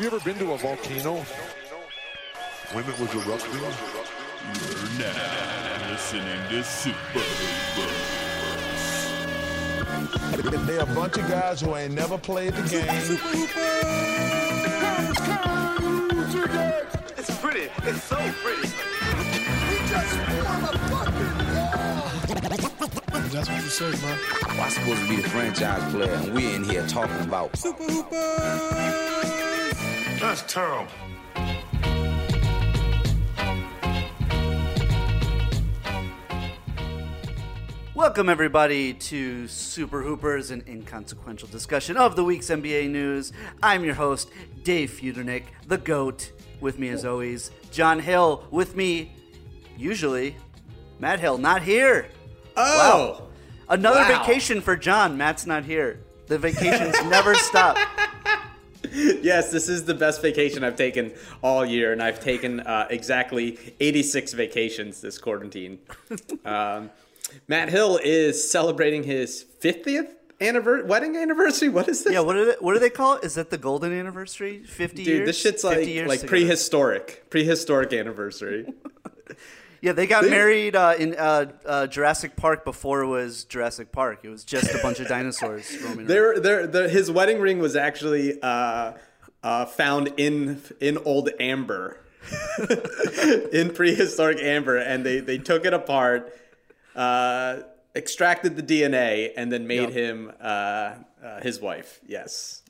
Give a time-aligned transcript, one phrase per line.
[0.00, 1.16] Have you ever been to a volcano
[2.72, 3.52] when it was erupting?
[3.52, 8.26] You're now listening to Super Hoopers.
[10.66, 12.88] They're a bunch of guys who ain't never played the game.
[17.18, 17.68] It's pretty.
[17.82, 18.68] It's so pretty.
[19.68, 20.16] We just
[20.48, 21.34] won a fucking
[23.34, 24.18] That's what you say, man.
[24.48, 27.84] Well, I'm supposed to be the franchise player, and we're in here talking about Super
[27.84, 29.39] Hoopers.
[30.20, 30.86] That's terrible.
[37.94, 43.32] Welcome, everybody, to Super Hoopers, an inconsequential discussion of the week's NBA news.
[43.62, 44.30] I'm your host,
[44.62, 46.32] Dave Feudernick, the GOAT.
[46.60, 48.44] With me, as always, John Hill.
[48.50, 49.12] With me,
[49.78, 50.36] usually,
[50.98, 51.38] Matt Hill.
[51.38, 52.06] Not here.
[52.56, 52.78] Oh!
[52.78, 53.26] Wow.
[53.68, 54.18] Another Wow.
[54.20, 55.16] vacation for John.
[55.16, 56.00] Matt's not here.
[56.26, 57.78] The vacations never stop.
[59.22, 61.12] yes, this is the best vacation I've taken
[61.42, 65.78] all year, and I've taken uh, exactly 86 vacations this quarantine.
[66.44, 66.90] um,
[67.46, 70.08] Matt Hill is celebrating his 50th
[70.40, 71.68] anniversary, wedding anniversary.
[71.68, 72.12] What is this?
[72.12, 73.24] Yeah, what do they, what do they call it?
[73.24, 74.64] Is that the golden anniversary?
[74.64, 75.26] 50 Dude, years?
[75.26, 78.66] this shit's like like prehistoric, prehistoric anniversary.
[79.82, 83.92] Yeah, they got They- married uh, in uh, uh, Jurassic Park before it was Jurassic
[83.92, 84.20] Park.
[84.24, 86.06] It was just a bunch of dinosaurs roaming around.
[86.08, 88.92] There, there, there, his wedding ring was actually uh,
[89.42, 91.98] uh, found in in old amber,
[93.52, 96.30] in prehistoric amber, and they they took it apart,
[96.94, 97.60] uh,
[97.96, 99.92] extracted the DNA, and then made Yep.
[99.92, 100.44] him uh,
[101.24, 102.00] uh, his wife.
[102.06, 102.62] Yes.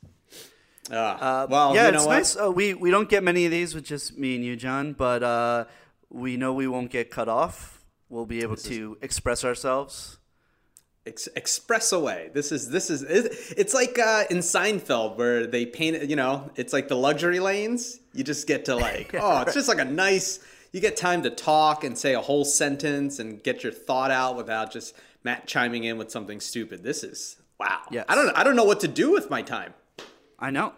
[0.91, 2.15] Uh, well, yeah, you know it's what?
[2.15, 2.37] nice.
[2.37, 5.23] Uh, we we don't get many of these with just me and you, John, but
[5.23, 5.65] uh,
[6.11, 7.83] we know we won't get cut off.
[8.09, 10.19] We'll be able to express ourselves.
[11.07, 12.31] Ex- express away.
[12.35, 16.09] This is this is it- it's like uh, in Seinfeld where they paint.
[16.11, 18.01] You know, it's like the luxury lanes.
[18.13, 20.41] You just get to like, oh, it's just like a nice.
[20.73, 24.37] You get time to talk and say a whole sentence and get your thought out
[24.37, 24.95] without just
[25.25, 26.83] Matt chiming in with something stupid.
[26.85, 27.81] This is wow.
[27.91, 29.73] Yeah, I don't I don't know what to do with my time.
[30.39, 30.75] I know.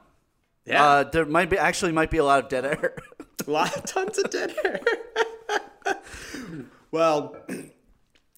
[0.65, 2.97] Yeah, Uh, there might be actually might be a lot of dead air.
[3.47, 4.81] a lot of tons of dead air.
[6.91, 7.37] well.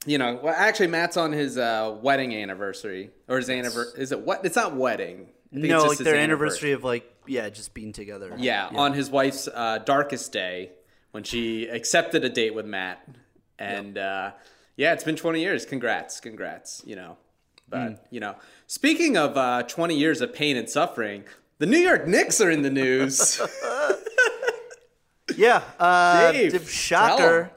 [0.06, 4.02] You know, well, actually, Matt's on his uh, wedding anniversary, or his anniversary.
[4.02, 4.44] Is it what?
[4.44, 5.28] It's not wedding.
[5.50, 8.34] I think it's no, just like their anniversary of like yeah, just being together.
[8.36, 10.72] Yeah, on his wife's uh, darkest day
[11.12, 13.02] when she accepted a date with Matt,
[13.58, 14.32] and uh,
[14.76, 15.64] yeah, it's been 20 years.
[15.64, 16.82] Congrats, congrats.
[16.84, 17.16] You know,
[17.70, 17.94] but Hmm.
[18.10, 21.24] you know, speaking of uh, 20 years of pain and suffering,
[21.60, 23.40] the New York Knicks are in the news.
[25.36, 26.68] Yeah, uh, Dave, d- tell 'em.
[26.68, 27.50] shocker,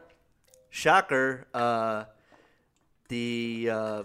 [0.70, 1.48] shocker.
[1.54, 2.06] Uh,
[3.10, 4.04] the uh,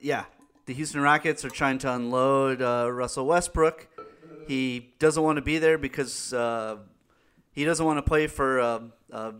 [0.00, 0.24] yeah,
[0.66, 3.88] the Houston Rockets are trying to unload uh, Russell Westbrook.
[4.46, 6.76] He doesn't want to be there because uh,
[7.52, 9.34] he doesn't want to play for a, a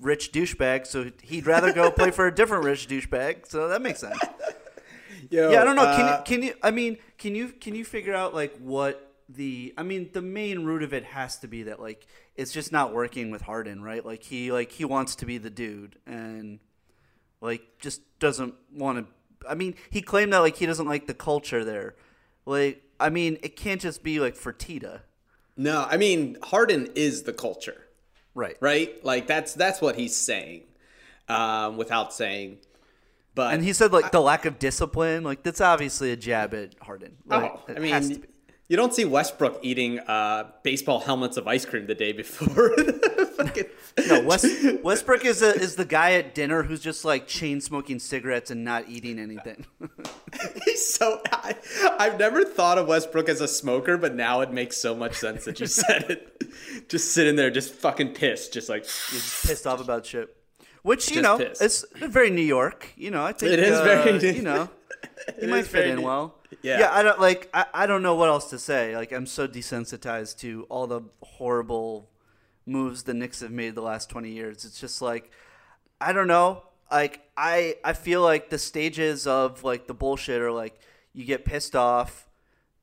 [0.00, 0.86] rich douchebag.
[0.86, 3.48] So he'd rather go play for a different rich douchebag.
[3.48, 4.18] So that makes sense.
[5.30, 5.84] Yo, yeah, I don't know.
[5.84, 6.54] Can uh, you, can you?
[6.62, 9.74] I mean, can you can you figure out like what the?
[9.76, 12.06] I mean, the main root of it has to be that like
[12.38, 14.06] it's just not working with Harden, right?
[14.06, 16.60] Like he like he wants to be the dude and
[17.40, 19.48] like just doesn't want to.
[19.48, 21.96] I mean, he claimed that like he doesn't like the culture there.
[22.46, 25.00] Like, I mean, it can't just be like Fertitta.
[25.56, 27.86] No, I mean Harden is the culture,
[28.34, 28.56] right?
[28.60, 30.62] Right, like that's that's what he's saying,
[31.28, 32.58] um, without saying.
[33.34, 36.76] But and he said like the lack of discipline, like that's obviously a jab at
[36.80, 37.16] Harden.
[37.26, 38.26] Like, oh, I it has to mean.
[38.68, 42.74] You don't see Westbrook eating uh, baseball helmets of ice cream the day before.
[43.36, 43.64] Fucking-
[44.08, 44.46] No, West,
[44.82, 48.64] Westbrook is a, is the guy at dinner who's just like chain smoking cigarettes and
[48.64, 49.64] not eating anything.
[50.64, 51.20] He's so.
[51.32, 51.56] I,
[51.98, 55.44] I've never thought of Westbrook as a smoker, but now it makes so much sense
[55.46, 56.88] that you said it.
[56.88, 60.34] Just sitting there, just fucking pissed, just like He's just pissed off about shit.
[60.82, 61.60] Which you know, pissed.
[61.60, 62.92] it's very New York.
[62.96, 64.68] You know, I think It is uh, very- You know,
[65.40, 66.37] he might fit in well.
[66.62, 66.80] Yeah.
[66.80, 66.92] yeah.
[66.92, 67.48] I don't like.
[67.52, 68.96] I, I don't know what else to say.
[68.96, 72.08] Like, I'm so desensitized to all the horrible
[72.66, 74.64] moves the Knicks have made the last 20 years.
[74.64, 75.30] It's just like,
[76.00, 76.62] I don't know.
[76.90, 80.78] Like, I I feel like the stages of like the bullshit are like
[81.12, 82.28] you get pissed off,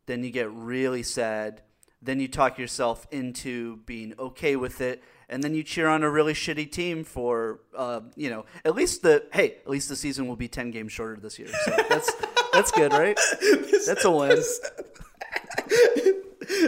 [0.05, 1.61] then you get really sad,
[2.01, 6.09] then you talk yourself into being okay with it, and then you cheer on a
[6.09, 10.27] really shitty team for, uh, you know, at least the hey, at least the season
[10.27, 11.47] will be ten games shorter this year.
[11.65, 12.11] So that's
[12.53, 13.19] that's good, right?
[13.85, 14.31] That's a win.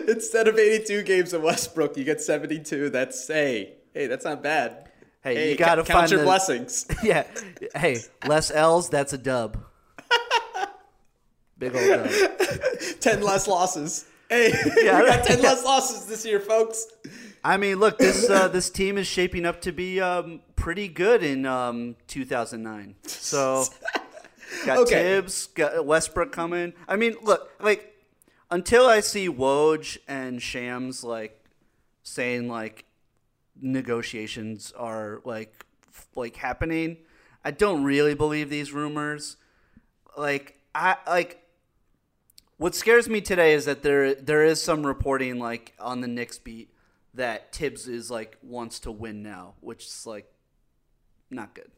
[0.07, 2.89] instead of 82 games in Westbrook, you get 72.
[2.89, 4.89] That's hey, hey, that's not bad.
[5.21, 6.85] Hey, you gotta count find your the- blessings.
[7.03, 7.25] Yeah.
[7.75, 9.63] Hey, less L's, that's a dub.
[11.57, 12.09] Big old dub.
[12.99, 14.05] 10 less losses.
[14.29, 14.49] Hey,
[14.83, 15.43] Yeah, we got 10 yeah.
[15.49, 16.85] less losses this year, folks.
[17.47, 21.23] I mean, look, this uh, this team is shaping up to be um, pretty good
[21.23, 22.95] in um, 2009.
[23.03, 23.63] So
[24.65, 25.15] got Okay.
[25.15, 26.73] Thibs, got Westbrook coming.
[26.89, 27.95] I mean, look, like
[28.51, 31.41] until I see Woj and Shams like
[32.03, 32.83] saying like
[33.61, 36.97] negotiations are like f- like happening,
[37.45, 39.37] I don't really believe these rumors.
[40.17, 41.41] Like I like
[42.57, 46.39] what scares me today is that there there is some reporting like on the Knicks
[46.39, 46.73] beat
[47.17, 50.25] that Thibs is like wants to win now, which is like
[51.29, 51.69] not good.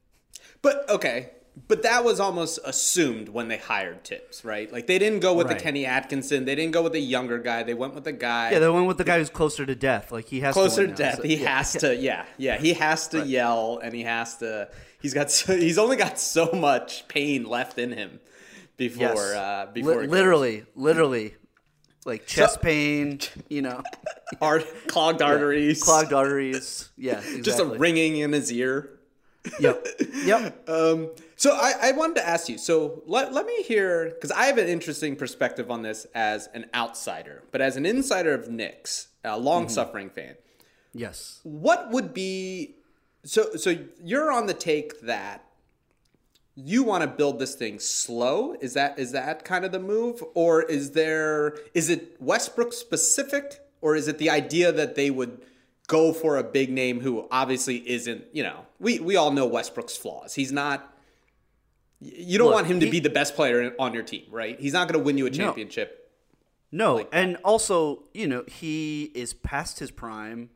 [0.61, 1.31] But okay,
[1.67, 4.71] but that was almost assumed when they hired Thibs, right?
[4.71, 5.57] Like they didn't go with Right.
[5.57, 6.45] the Kenny Atkinson.
[6.45, 7.63] They didn't go with the younger guy.
[7.63, 10.11] They went with the guy Yeah, they went with the guy who's closer to death.
[10.11, 11.15] Like he has closer to, to death.
[11.17, 11.57] so- he yeah.
[11.57, 12.57] has to, yeah, yeah.
[12.57, 14.69] He has to yell, and he has to.
[15.01, 15.31] He's got.
[15.31, 18.19] So, he's only got so much pain left in him
[18.77, 19.01] before.
[19.07, 19.17] Yes.
[19.35, 20.09] Uh, before goes.
[20.09, 21.35] literally, literally,
[22.05, 23.19] like chest pain.
[23.49, 23.83] You know,
[24.41, 26.89] Art, clogged arteries, clogged arteries.
[26.97, 27.41] Yeah, exactly.
[27.43, 28.99] just a ringing in his ear.
[29.59, 29.87] Yep.
[30.23, 30.69] Yep.
[30.69, 32.57] Um, so I, I wanted to ask you.
[32.57, 36.65] So let, let me hear because I have an interesting perspective on this as an
[36.75, 40.35] outsider, but as an insider of Knicks, a long suffering fan.
[40.93, 41.39] Yes.
[41.43, 42.75] What would be
[43.23, 43.55] so?
[43.55, 45.45] So you're on the take that
[46.65, 48.53] you want to build this thing slow.
[48.59, 53.59] Is that is that kind of the move, or is there is it Westbrook specific,
[53.81, 55.41] or is it the idea that they would
[55.87, 58.25] go for a big name who obviously isn't?
[58.33, 60.33] You know, we we all know Westbrook's flaws.
[60.35, 60.95] He's not.
[62.01, 64.57] You don't Look, want him to he- be the best player on your team, right?
[64.59, 65.35] He's not going to win you a No.
[65.35, 65.95] championship.
[66.71, 70.49] No, and also, you know, he is past his prime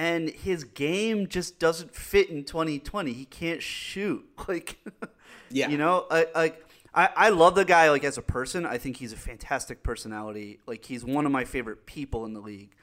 [0.00, 3.12] and his game just doesn't fit in 2020.
[3.12, 4.26] He can't shoot.
[4.48, 4.78] Like
[5.50, 5.68] Yeah.
[5.68, 8.64] You know, I like I, I love the guy like as a person.
[8.64, 10.58] I think he's a fantastic personality.
[10.66, 12.74] Like he's one of my favorite people in the league.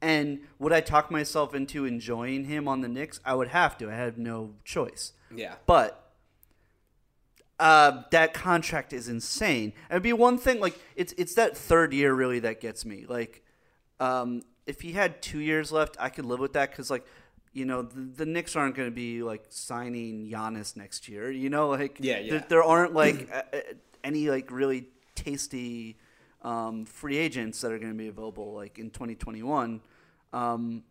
[0.00, 3.18] And would I talk myself into enjoying him on the Knicks?
[3.24, 3.90] I would have to.
[3.90, 5.12] I had no choice.
[5.34, 5.54] Yeah.
[5.66, 6.12] But
[7.58, 9.72] uh, that contract is insane.
[9.90, 13.04] It'd be one thing like it's it's that third year really that gets me.
[13.08, 13.42] Like,
[13.98, 17.04] um, if he had two years left, I could live with that because like,
[17.52, 21.30] you know, the, the Knicks aren't going to be like signing Giannis next year.
[21.30, 22.30] You know, like Yeah, yeah.
[22.30, 23.42] There, there aren't like uh,
[24.02, 25.98] any like really tasty
[26.40, 29.82] um, free agents that are going to be available like in 2021.
[30.32, 30.84] Um,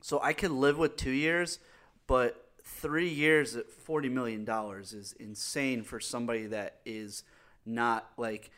[0.00, 1.60] so I could live with two years,
[2.08, 7.22] but three years at forty million dollars is insane for somebody that is
[7.64, 8.50] not like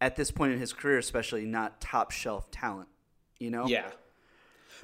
[0.00, 2.88] at this point in his career, especially not top shelf talent.
[3.38, 3.66] You know?
[3.66, 3.90] Yeah.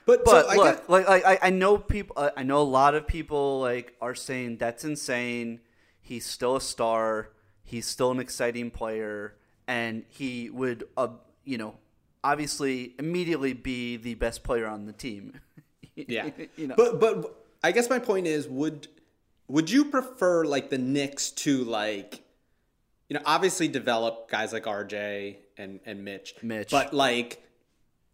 [0.06, 2.60] But, But so I look, get- like, like I, I know people, I I know
[2.60, 5.60] a lot of people like are saying that's insane.
[6.00, 7.30] He's still a star.
[7.62, 9.36] He's still an exciting player,
[9.68, 11.08] and he would, uh,
[11.44, 11.74] you know,
[12.24, 15.40] obviously immediately be the best player on the team.
[15.96, 16.30] Yeah.
[16.56, 16.76] you know.
[16.76, 18.88] But but I guess my point is would
[19.48, 22.22] would you prefer like the Knicks to like
[23.08, 26.34] you know obviously develop guys like RJ and and Mitch.
[26.42, 26.70] Mitch.
[26.70, 27.44] But like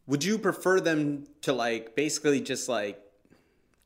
[0.07, 3.01] would you prefer them to like basically just like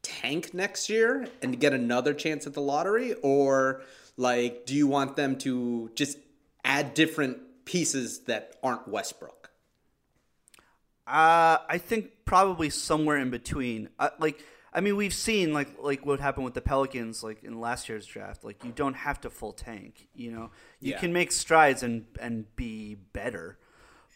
[0.03, 3.83] tank next year and get another chance at the lottery or
[4.17, 6.19] like do you want them to just
[6.65, 9.51] add different pieces that aren't Westbrook?
[11.07, 13.89] Uh, I think probably somewhere in between.
[13.99, 17.59] Uh, like, I mean, we've seen like like what happened with the Pelicans, like in
[17.61, 18.45] last year's draft.
[18.45, 20.07] Like, you don't have to full tank.
[20.15, 21.01] You know, you Yeah.
[21.01, 23.59] can make strides and and be better.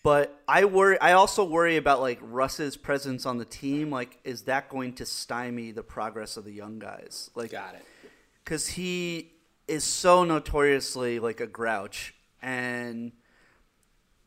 [0.05, 1.01] But I worry.
[1.01, 3.91] I also worry about like Russ's presence on the team.
[3.91, 7.31] Like, is that going to stymie the progress of the young guys?
[7.35, 7.85] Like, Got it.
[8.45, 9.33] because he
[9.67, 12.15] is so notoriously like a grouch.
[12.43, 13.13] And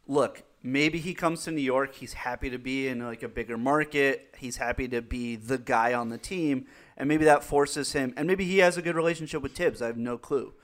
[0.07, 1.93] look, maybe he comes to New York.
[1.93, 4.33] He's happy to be in like a bigger market.
[4.39, 6.65] He's happy to be the guy on the team,
[6.97, 8.15] and maybe that forces him.
[8.17, 9.83] And maybe he has a good relationship with Thibs.
[9.83, 10.55] I have no clue.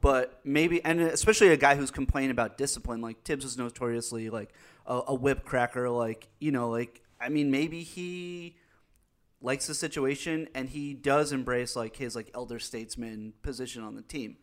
[0.00, 4.54] But maybe, and especially a guy who's complaining about discipline, like Thibs is notoriously like
[4.86, 5.90] a, a whip cracker.
[5.90, 8.56] Like you know, like I mean, maybe he
[9.42, 14.02] likes the situation and he does embrace like his like elder statesman position on the
[14.02, 14.36] team.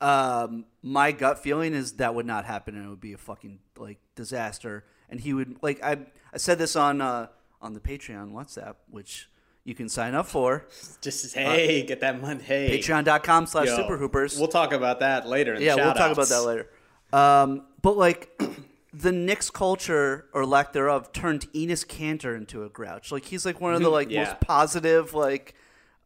[0.00, 3.60] Um, my gut feeling is that would not happen and it would be a fucking
[3.76, 4.84] like disaster.
[5.08, 5.98] And he would like I
[6.32, 7.28] I said this on uh
[7.60, 9.28] on the Patreon WhatsApp, which
[9.64, 10.66] you can sign up for.
[11.00, 12.42] Just hey, get that money.
[12.42, 14.38] Hey, Patreon.com slash Yo, Super Hoopers.
[14.38, 15.54] We'll talk about that later.
[15.54, 16.68] In yeah, we'll talk about that later.
[17.12, 18.40] Um, but like
[18.92, 23.12] the Knicks culture or lack thereof turned Enes Kanter into a grouch.
[23.12, 24.24] Like he's like one of the like Yeah.
[24.24, 25.54] most positive like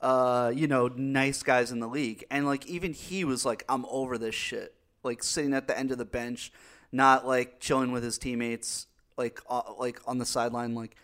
[0.01, 2.25] uh, you know, nice guys in the league.
[2.31, 4.75] And like even he was like, I'm over this shit.
[5.03, 6.53] Like sitting at the end of the bench,
[6.93, 10.75] not like chilling with his teammates, like uh, like on the sideline.
[10.75, 10.97] Like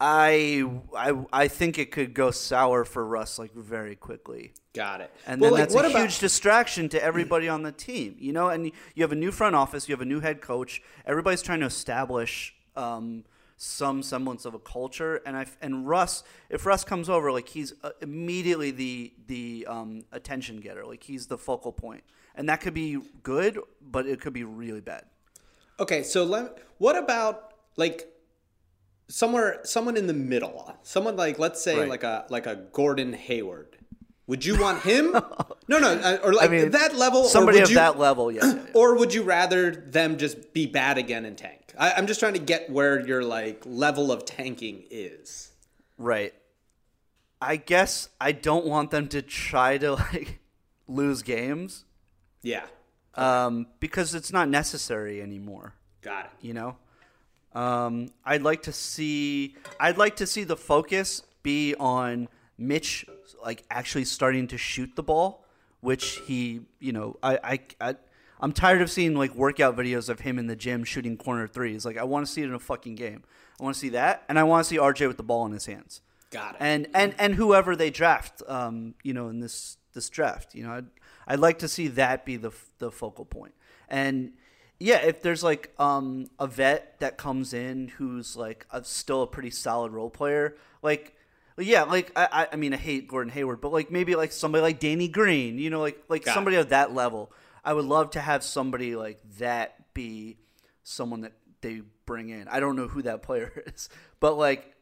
[0.00, 0.64] I
[0.96, 4.52] I I think it could go sour for Russ like very quickly.
[4.72, 5.10] Got it.
[5.26, 8.32] And Well, then like, that's a about- huge distraction to everybody on the team, you
[8.32, 8.48] know.
[8.48, 10.80] And you have a new front office, you have a new head coach.
[11.04, 13.24] Everybody's trying to establish um,
[13.56, 15.16] some semblance of a culture.
[15.26, 20.04] And I and Russ, if Russ comes over, like he's uh, immediately the the um,
[20.12, 21.80] attention getter, like he's the focal point.
[21.82, 22.04] point,
[22.36, 25.04] and that could be good, but it could be really bad.
[25.78, 28.06] Okay, so let what about like
[29.10, 31.88] somewhere someone in the middle, someone like let's say Right.
[31.88, 33.76] like a like a Gordon Hayward.
[34.26, 35.10] Would you want him?
[35.68, 37.24] no, no, uh, or like mean, that level.
[37.24, 38.62] somebody of you, that level, yeah, yeah, yeah.
[38.74, 41.74] Or would you rather them just be bad again and tank?
[41.76, 45.50] I, I'm just trying to get where your like level of tanking is.
[45.98, 46.32] Right.
[47.42, 50.38] I guess I don't want them to try to like
[50.86, 51.84] lose games
[52.42, 52.64] Yeah,
[53.16, 55.74] um, because it's not necessary anymore.
[56.02, 56.30] got it.
[56.40, 56.76] You know,
[57.54, 59.56] um, I'd like to see.
[59.78, 62.28] I'd like to see the focus be on
[62.58, 63.06] Mitch,
[63.42, 65.44] like actually starting to shoot the ball,
[65.80, 67.96] which he, you know, I, I, I
[68.40, 71.84] I'm tired of seeing like workout videos of him in the gym shooting corner threes.
[71.84, 73.24] Like I want to see it in a fucking game.
[73.58, 75.52] I want to see that, and I want to see RJ with the ball in
[75.52, 76.00] his hands.
[76.30, 76.58] Got it.
[76.60, 80.72] And and and whoever they draft, um, you know, in this this draft, you know,
[80.72, 80.86] I'd
[81.26, 83.54] I'd like to see that be the the focal point.
[83.88, 84.32] And
[84.80, 89.26] yeah, if there's like um a vet that comes in who's like a, still a
[89.26, 91.14] pretty solid role player, like
[91.58, 94.80] yeah, like I I- mean I hate Gordon Hayward, but like maybe like somebody like
[94.80, 96.34] Danny Green, you know, like like Got it.
[96.34, 97.30] somebody of that level.
[97.62, 100.38] I would love to have somebody like that be
[100.82, 102.48] someone that they bring in.
[102.48, 104.74] I don't know who that player is, but like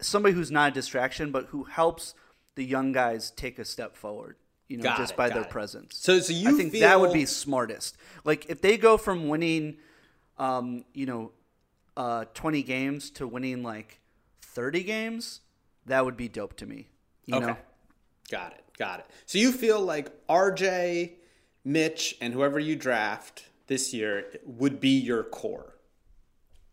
[0.00, 2.14] somebody who's not a distraction, but who helps
[2.54, 4.36] the young guys take a step forward.
[4.68, 5.50] You know, Got just it, by their it.
[5.50, 5.96] presence.
[5.96, 7.96] So- so you I think that would be smartest.
[8.24, 9.78] Like if they go from winning,
[10.36, 11.32] um, you know,
[11.96, 14.00] uh, twenty games to winning like
[14.42, 15.40] thirty games,
[15.86, 16.88] that would be dope to me.
[17.26, 17.56] You okay, know,
[18.30, 19.06] got it, got it.
[19.26, 21.12] So you feel like RJ,
[21.64, 25.74] Mitch, and whoever you draft this year would be your core.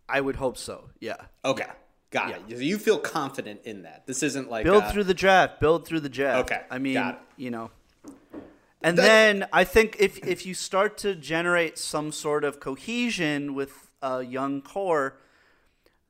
[0.08, 0.90] I would hope so.
[1.00, 1.16] Yeah.
[1.44, 1.66] Okay.
[2.12, 2.62] Got it.
[2.62, 4.06] You feel confident in that.
[4.08, 5.60] This isn't like build uh, through the draft.
[5.60, 6.50] Build through the draft.
[6.52, 7.72] Okay, I mean, you know.
[8.86, 13.56] And That- then I think if if you start to generate some sort of cohesion
[13.56, 15.18] with a young core,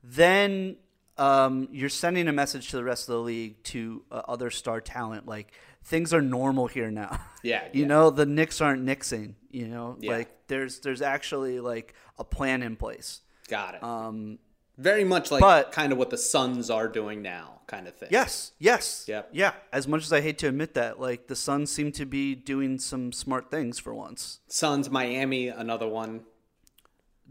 [0.02, 0.76] then
[1.18, 4.80] um, you're sending a message to the rest of the league to uh, other star
[4.82, 5.52] talent like
[5.84, 7.18] things are normal here now.
[7.42, 7.86] Yeah, you yeah.
[7.88, 9.34] know the Knicks aren't Nixing.
[9.50, 10.12] You know, Yeah.
[10.12, 13.20] like there's there's actually like a plan in place.
[13.48, 13.82] Got it.
[13.82, 14.38] Um,
[14.78, 18.08] Very much like but- kind of what the Suns are doing now, kind of thing.
[18.12, 19.06] Yes, yes.
[19.08, 19.30] Yep.
[19.32, 19.52] Yeah.
[19.72, 22.78] As much as I hate to admit that, like the Suns seem to be doing
[22.78, 24.40] some smart things for once.
[24.48, 26.22] Suns, Miami, another one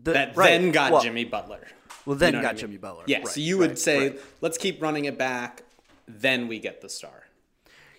[0.02, 1.68] The- that right, then got well- Jimmy Butler.
[2.06, 2.60] Well, then You know got I mean?
[2.62, 3.04] Jimmy Butler.
[3.08, 3.18] Yeah.
[3.20, 4.22] Right, so you would say, right.
[4.42, 5.64] let's keep running it back,
[6.08, 7.24] then we get the star.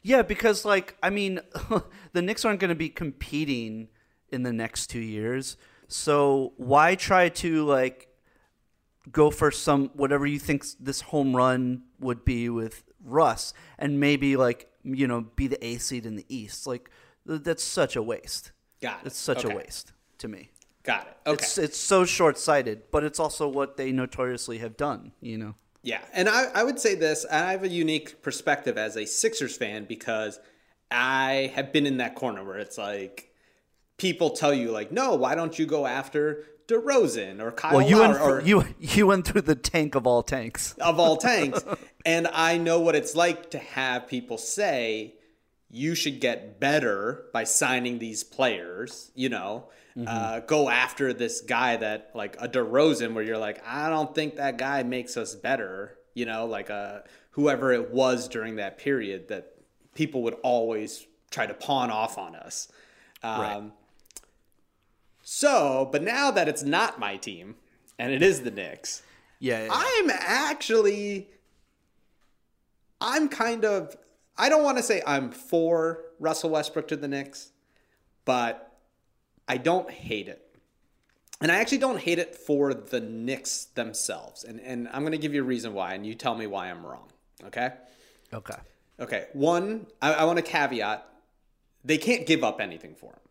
[0.02, 1.40] Yeah, because like I mean,
[2.12, 3.88] the Knicks aren't going to be competing
[4.30, 5.56] in the next two years.
[5.88, 8.08] So why try to like
[9.12, 14.36] go for some whatever you think this home run would be with Russ, and maybe
[14.36, 16.66] like you know be the A seed in the East?
[16.66, 16.90] Like
[17.26, 18.52] th- that's such a waste.
[18.80, 19.06] Got it.
[19.08, 19.54] It's such Okay.
[19.54, 20.50] a waste to me.
[20.82, 21.16] Got it.
[21.28, 21.34] Okay.
[21.42, 25.12] It's it's so short sighted, but it's also what they notoriously have done.
[25.20, 25.54] You know.
[25.82, 27.24] Yeah, and I, I would say this.
[27.30, 30.40] I have a unique perspective as a Sixers fan because
[30.90, 33.30] I have been in that corner where it's like
[33.96, 37.98] people tell you like, no, why don't you go after DeRozan or Kyle Well, you
[37.98, 40.74] Lowry went or you you went through the tank of all tanks.
[40.80, 41.64] of all tanks.
[42.04, 45.14] and I know what it's like to have people say
[45.70, 49.64] you should get better by signing these players, you know.
[50.06, 54.36] Uh, go after this guy that like a DeRozan where you're like, I don't think
[54.36, 59.28] that guy makes us better, you know, like a whoever it was during that period
[59.28, 59.54] that
[59.94, 62.68] people would always try to pawn off on us.
[63.22, 63.72] Um,
[65.28, 67.56] So, but now that it's not my team
[67.98, 69.02] and it is the Knicks,
[69.40, 69.70] Yeah, yeah.
[69.72, 71.26] I'm actually
[73.00, 73.96] I'm kind of
[74.38, 77.50] I don't want to say I'm for Russell Westbrook to the Knicks,
[78.24, 78.78] but
[79.48, 80.46] I don't hate it.
[81.40, 84.44] And I actually don't hate it for the Knicks themselves.
[84.44, 86.70] And and I'm going to give you a reason why and you tell me why
[86.70, 87.08] I'm wrong,
[87.46, 87.72] okay?
[88.32, 88.58] okay.
[89.00, 89.26] Okay.
[89.32, 91.04] One, I, I want to caveat
[91.84, 93.25] they can't give up anything for him.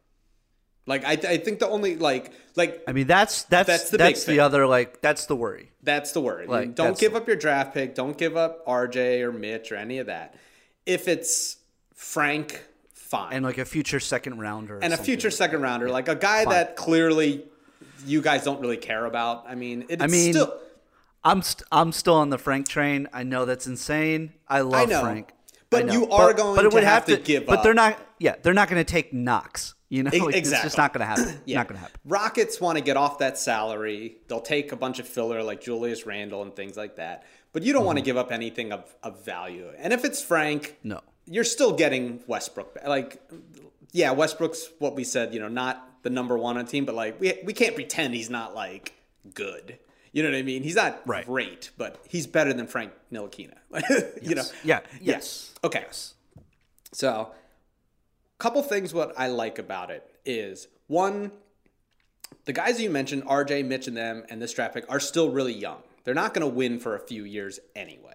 [0.87, 3.97] Like I, I think the only like like I mean, that's that's That's that's the
[3.97, 4.39] the, big thing.
[4.39, 5.71] other like that's the worry.
[5.81, 6.45] That's the worry.
[6.47, 7.95] Like, don't that's- give up your draft pick.
[7.95, 10.35] Don't give up RJ or Mitch or any of that.
[10.85, 11.57] If it's
[11.93, 12.63] Frank,
[12.93, 13.33] fine.
[13.33, 16.53] And like a future second rounder, And a future second rounder, like a guy Fine.
[16.53, 17.45] that clearly
[18.05, 19.45] you guys don't really care about.
[19.47, 20.53] I mean, it's I mean, still.
[21.23, 23.07] I'm st- I'm still on the Frank train.
[23.11, 24.33] I know that's insane.
[24.47, 25.01] I love know.
[25.01, 25.31] Frank.
[25.71, 27.63] But I you are going but it to would have have to give But up.
[27.63, 27.97] they're not.
[28.19, 29.73] Yeah, they're not going to take knocks.
[29.95, 31.39] You know, E- Like, it's just not going to happen.
[31.45, 31.57] Yeah.
[31.59, 31.99] Not going to happen.
[32.05, 34.17] Rockets want to get off that salary.
[34.27, 37.23] They'll take a bunch of filler like Julius Randle and things like that.
[37.53, 38.05] But you don't want to Mm-hmm.
[38.05, 39.71] give up anything of, of value.
[39.77, 40.99] And if it's Frank, No.
[41.25, 42.77] you're still getting Westbrook.
[42.85, 43.21] Like,
[43.91, 46.95] yeah, Westbrook's what we said, you know, not the number one on the team, but
[46.95, 48.93] like, we, we can't pretend he's not like
[49.33, 49.79] good.
[50.11, 50.63] You know what I mean?
[50.63, 51.25] He's not Right.
[51.25, 53.55] great, but he's better than Frank Ntilikina.
[54.21, 54.43] you know?
[54.63, 54.79] Yeah.
[54.99, 55.15] Yeah.
[55.15, 55.53] Yes.
[55.63, 55.85] Okay.
[56.91, 57.31] So,
[58.37, 61.31] couple things what I like about it is one,
[62.45, 65.53] the guys you mentioned, RJ, Mitch, and them, and this draft pick are still really
[65.53, 65.81] young.
[66.03, 68.13] They're not going to win for a few years anyway.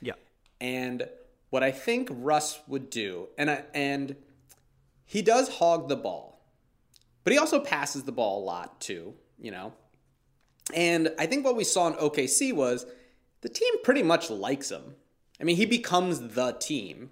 [0.00, 0.14] Yeah.
[0.60, 1.08] And
[1.50, 4.16] what I think Russ would do, and I, and
[5.06, 6.42] he does hog the ball,
[7.22, 9.14] but he also passes the ball a lot too.
[9.38, 9.72] You know,
[10.74, 12.86] and I think what we saw in OKC was
[13.40, 14.94] the team pretty much likes him.
[15.40, 17.10] I mean, he becomes the team,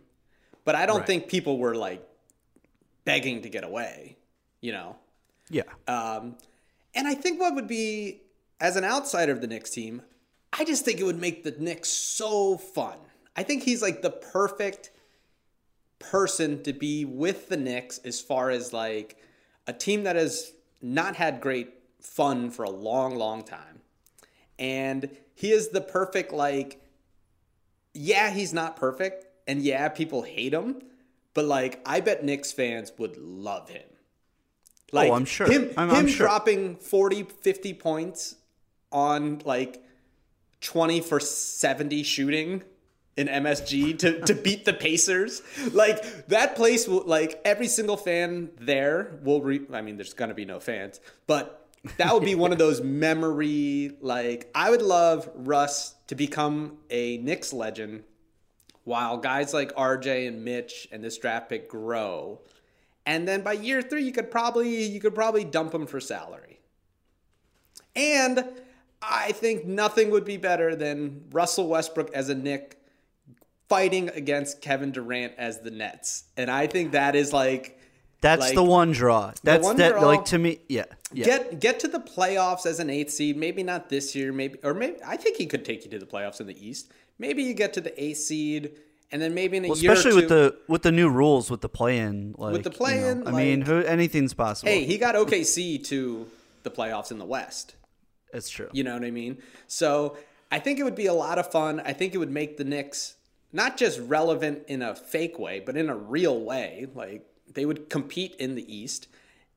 [0.64, 1.06] but I don't Right.
[1.06, 2.06] think people were like
[3.04, 4.16] begging to get away.
[4.60, 4.96] You know,
[5.50, 5.62] Yeah.
[5.88, 6.36] um,
[6.94, 8.22] and I think what would be,
[8.60, 10.02] as an outsider of the Knicks team,
[10.52, 12.98] I just think it would make the Knicks so fun.
[13.34, 14.90] I think he's like the perfect
[15.98, 19.16] person to be with the Knicks as far as like
[19.66, 23.80] a team that has not had great fun for a long, long time.
[24.58, 26.80] And he is the perfect, like,
[27.94, 29.26] yeah, he's not perfect.
[29.48, 30.82] And yeah, people hate him.
[31.34, 33.82] But like, I bet Knicks fans would love him.
[34.92, 35.50] Oh, like, Oh, I'm sure.
[35.50, 36.26] Him, I'm- him I'm sure.
[36.26, 38.36] dropping 40, 50 points
[38.90, 39.82] on like
[40.60, 42.62] 20 for 70 shooting
[43.16, 45.40] in MSG to, to beat the Pacers.
[45.72, 50.28] Like that place will like every single fan there will re- I mean there's going
[50.28, 51.66] to be no fans, but
[51.96, 57.16] that would be one of those memory like I would love Russ to become a
[57.18, 58.04] Knicks legend
[58.84, 62.40] while guys like RJ and Mitch and this draft pick grow.
[63.06, 66.60] And then by year 3 you could probably you could probably dump them for salary.
[67.94, 68.44] And
[69.02, 72.78] I think nothing would be better than Russell Westbrook as a Nick
[73.68, 76.24] fighting against Kevin Durant as the Nets.
[76.36, 77.78] And I think that is like
[78.20, 79.32] That's like, the one draw.
[79.42, 80.02] That's one that draw.
[80.02, 80.60] like to me.
[80.68, 80.84] Yeah.
[81.12, 81.24] Yeah.
[81.24, 83.36] Get get to the playoffs as an eighth seed.
[83.36, 84.32] Maybe not this year.
[84.32, 86.92] Maybe or maybe I think he could take you to the playoffs in the East.
[87.18, 88.72] Maybe you get to the eighth seed,
[89.12, 91.50] and then maybe in a well, year, especially or with the with the new rules
[91.50, 94.72] with the play-in, like with the you know, play-in, I mean, who anything's possible.
[94.72, 96.26] Hey, he got OKC to
[96.62, 97.74] the playoffs in the West.
[98.32, 98.68] it's true.
[98.72, 99.38] You know what I mean?
[99.66, 100.16] So
[100.50, 101.80] I think it would be a lot of fun.
[101.84, 103.16] I think it would make the Knicks
[103.52, 106.86] not just relevant in a fake way, but in a real way.
[106.94, 109.08] Like they would compete in the East,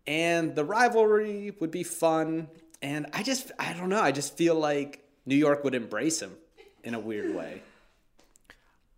[0.05, 2.49] and the rivalry would be fun.
[2.81, 4.01] And I just, I don't know.
[4.01, 6.35] I just feel like New York would embrace him
[6.85, 7.61] in a weird way.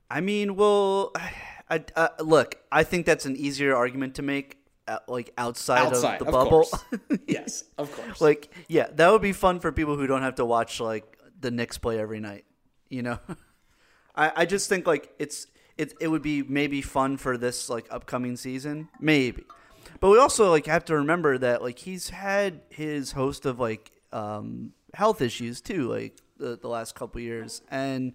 [0.09, 1.11] I mean, well,
[1.69, 6.21] I, uh, look, I think that's an easier argument to make, uh, like outside, Outside,
[6.21, 6.69] of the of bubble.
[7.27, 8.21] yes, of course.
[8.21, 11.51] like, yeah, that would be fun for people who don't have to watch like the
[11.51, 12.45] Knicks play every night.
[12.89, 13.19] You know,
[14.15, 15.47] I, I just think like it's
[15.77, 19.43] it it would be maybe fun for this like upcoming season, maybe.
[19.99, 23.91] But we also like have to remember that like he's had his host of like
[24.13, 28.13] um, health issues too, like the, the last couple years, and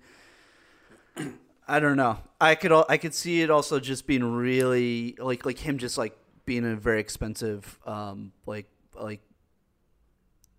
[1.68, 2.18] I don't know.
[2.40, 6.16] I could I could see it also just being really like like him just like
[6.44, 8.66] being a very expensive um like
[9.00, 9.20] like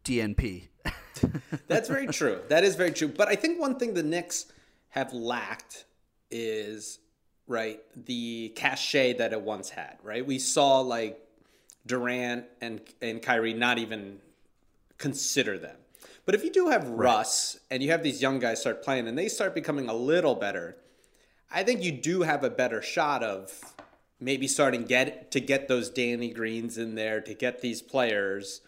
[0.03, 0.69] DNP.
[1.67, 2.39] That's very true.
[2.49, 3.07] That is very true.
[3.09, 4.47] But I think one thing the Knicks
[4.89, 5.85] have lacked
[6.31, 6.99] is
[7.47, 9.97] right the cachet that it once had.
[10.03, 11.19] Right, we saw like
[11.85, 14.19] Durant and and Kyrie not even
[14.97, 15.75] consider them.
[16.25, 19.17] But if you do have Russ and you have these young guys start playing and
[19.17, 20.77] they start becoming a little better,
[21.51, 23.75] I think you do have a better shot of
[24.19, 28.61] maybe starting get to get those Danny Greens in there to get these players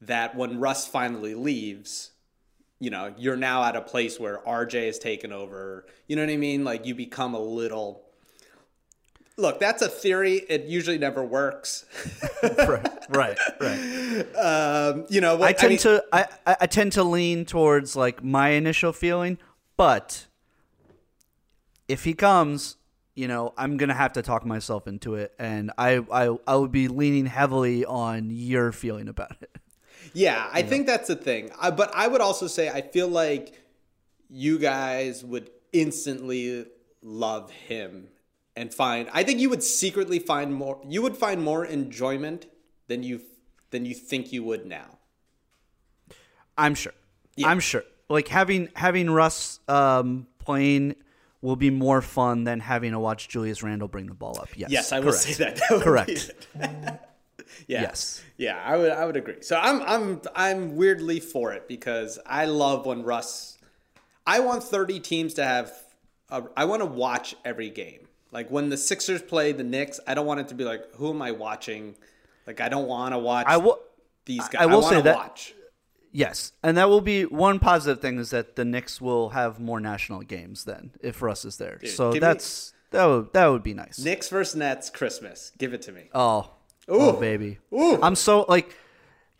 [0.00, 2.12] that when Russ finally leaves,
[2.78, 5.84] you know, you're now at a place where RJ has taken over.
[6.08, 6.64] You know what I mean?
[6.64, 8.02] Like you become a little
[9.36, 10.42] Look, that's a theory.
[10.48, 11.86] It usually never works.
[12.42, 14.36] right, right, right.
[14.36, 17.96] Um, you know, what, I tend mean, to I, I I tend to lean towards
[17.96, 19.38] like my initial feeling,
[19.76, 20.26] but
[21.88, 22.76] if he comes,
[23.14, 26.72] you know, I'm gonna have to talk myself into it, and I I I would
[26.72, 29.50] be leaning heavily on your feeling about it.
[30.12, 31.50] Yeah, I think that's the thing.
[31.60, 33.62] I, but I would also say I feel like
[34.28, 36.66] you guys would instantly
[37.02, 38.08] love him
[38.60, 39.08] and find.
[39.12, 40.78] I think you would secretly find more.
[40.86, 42.46] You would find more enjoyment
[42.88, 43.22] than you
[43.70, 44.98] than you think you would now.
[46.58, 46.92] I'm sure.
[47.42, 47.84] I'm sure.
[48.10, 50.94] Like having having Russ um, playing
[51.40, 54.50] will be more fun than having to watch Julius Randle bring the ball up.
[54.54, 54.70] Yes.
[54.70, 55.22] Yes, I will correct.
[55.22, 55.60] say that.
[55.70, 56.30] That correct.
[57.66, 57.80] yeah.
[57.80, 58.22] Yes.
[58.36, 59.40] Yeah, I would I would agree.
[59.40, 63.56] So I'm I'm I'm weirdly for it because I love when Russ
[64.26, 65.72] I want 30 teams to have
[66.28, 68.06] a, I want to watch every game.
[68.32, 71.10] Like when the Sixers play the Knicks, I don't want it to be like who
[71.10, 71.96] am I watching?
[72.46, 73.80] Like I don't want to watch I will.
[74.24, 74.62] these guys.
[74.62, 75.54] I will wanna say that- watch.
[76.12, 79.78] Yes, and that will be one positive thing is that the Knicks will have more
[79.78, 81.78] national games then if Russ is there.
[81.78, 83.98] Dude, so give me- that's that would that would be nice.
[83.98, 85.52] Knicks versus Nets Christmas.
[85.56, 86.10] Give it to me.
[86.12, 86.50] Oh,
[86.88, 87.00] oh Ooh.
[87.10, 87.58] oh baby.
[87.72, 88.00] Ooh.
[88.02, 88.74] I'm so like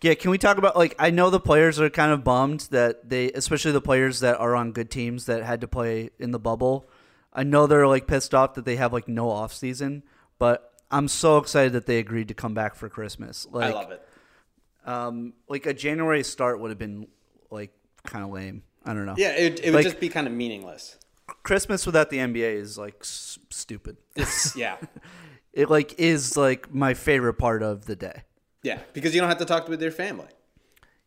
[0.02, 3.08] yeah, can we talk about like I know the players are kind of bummed that
[3.10, 6.38] they especially the players that are on good teams that had to play in the
[6.38, 6.88] bubble.
[7.32, 10.02] I know they're like pissed off that they have like no off season,
[10.38, 13.46] but I'm so excited that they agreed to come back for Christmas.
[13.50, 14.06] Like I love it.
[14.84, 17.06] um like a January start would have been
[17.50, 17.72] like
[18.04, 18.62] kind of lame.
[18.84, 19.14] I don't know.
[19.16, 20.96] Yeah, it, it would Like, just be kind of meaningless.
[21.42, 23.96] Christmas without the NBA is like s- stupid.
[24.16, 24.76] It's yeah.
[25.52, 28.22] It like is like my favorite part of the day.
[28.62, 30.28] Yeah, because you don't have to talk with your family.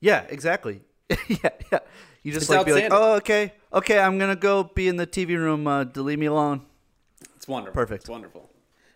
[0.01, 0.81] Yeah, exactly.
[1.29, 1.79] yeah, yeah.
[2.23, 5.05] You just It's like be like, oh, okay, okay, I'm gonna go be in the
[5.05, 5.67] TV room.
[5.67, 6.61] Uh, to leave me alone.
[7.35, 7.73] It's wonderful.
[7.73, 8.03] Perfect.
[8.03, 8.49] It's wonderful.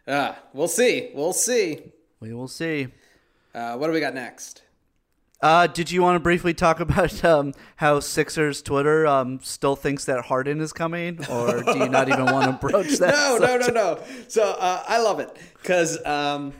[0.07, 1.11] Ah, we'll see.
[1.13, 1.91] We'll see.
[2.21, 2.87] We will see.
[3.53, 4.61] Uh, what do we got next?
[5.41, 10.05] Uh, did you want to briefly talk about um, how Sixers Twitter um, still thinks
[10.05, 13.13] that Harden is coming, or do you not even want to broach that?
[13.13, 14.03] no, no, no, no.
[14.29, 16.53] So uh, I love it because um,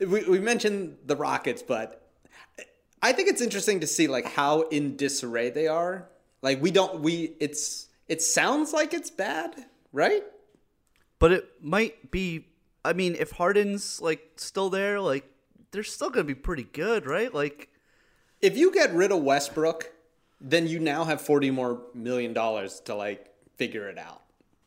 [0.00, 2.03] we we mentioned the Rockets, but
[3.04, 6.08] I think it's interesting to see like how in disarray they are.
[6.40, 10.24] Like we don't we it's it sounds like it's bad, right?
[11.18, 12.46] But it might be.
[12.84, 15.24] I mean, if Harden's like still there, like
[15.70, 17.32] they're still gonna be pretty good, right?
[17.32, 17.68] Like,
[18.40, 19.92] If you get rid of Westbrook,
[20.40, 24.22] then you now have forty more million dollars to like figure it out.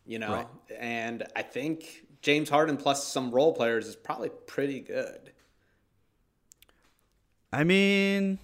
[0.06, 0.48] You know, Right.
[0.80, 5.34] and I think James Harden plus some role players is probably pretty good.
[7.58, 8.38] I mean,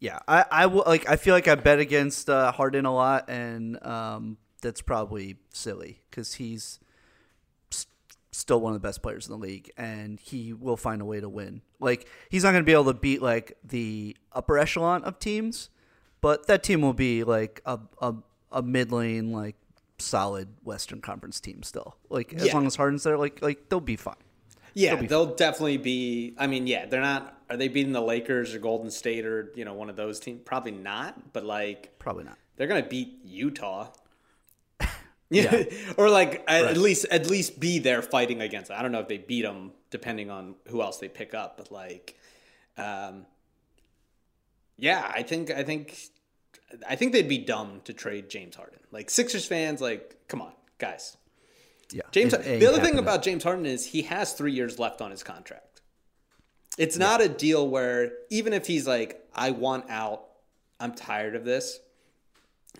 [0.00, 1.08] yeah, I I will like.
[1.08, 6.00] I feel like I bet against uh, Harden a lot, and um, that's probably silly
[6.10, 6.80] because he's
[7.72, 7.86] s-
[8.32, 11.20] still one of the best players in the league, and he will find a way
[11.20, 11.62] to win.
[11.78, 15.70] Like he's not going to be able to beat like the upper echelon of teams,
[16.20, 18.14] but that team will be like a a,
[18.50, 19.54] a mid lane like
[19.98, 21.96] solid Western Conference team still.
[22.10, 22.54] Like as Yeah.
[22.54, 24.16] long as Harden's there, like like they'll be fine.
[24.76, 26.34] Yeah, They'll they'll definitely be.
[26.36, 27.34] I mean, yeah, they're not.
[27.48, 30.42] Are they beating the Lakers or Golden State or you know one of those teams?
[30.44, 31.32] Probably not.
[31.32, 32.36] But like, Probably not.
[32.56, 33.88] they're gonna beat Utah.
[35.30, 35.62] yeah,
[35.96, 38.70] or like at, at least at least be there fighting against.
[38.70, 38.74] It.
[38.74, 41.56] I don't know if they beat them, depending on who else they pick up.
[41.56, 42.18] But like,
[42.76, 43.24] um,
[44.76, 45.96] yeah, I think I think
[46.86, 48.80] I think they'd be dumb to trade James Harden.
[48.92, 51.16] Like Sixers fans, like, come on, guys.
[51.92, 52.32] Yeah, James.
[52.32, 55.10] it ain't The other thing about James Harden is he has three years left on
[55.10, 55.80] his contract.
[56.78, 60.24] It's not a deal where even if he's like, I want out,
[60.78, 61.80] I'm tired of this.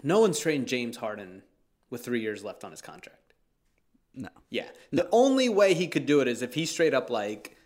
[0.03, 1.43] No one's trading James Harden
[1.89, 3.33] with three years left on his contract.
[4.15, 4.29] no.
[4.51, 4.67] Yeah.
[4.93, 7.57] The only way he could do it is if he straight up like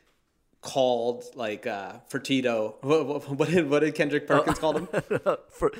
[0.61, 2.77] called like uh Fertito.
[2.83, 4.89] What, what, what did what did Kendrick Perkins call him?
[5.51, 5.73] for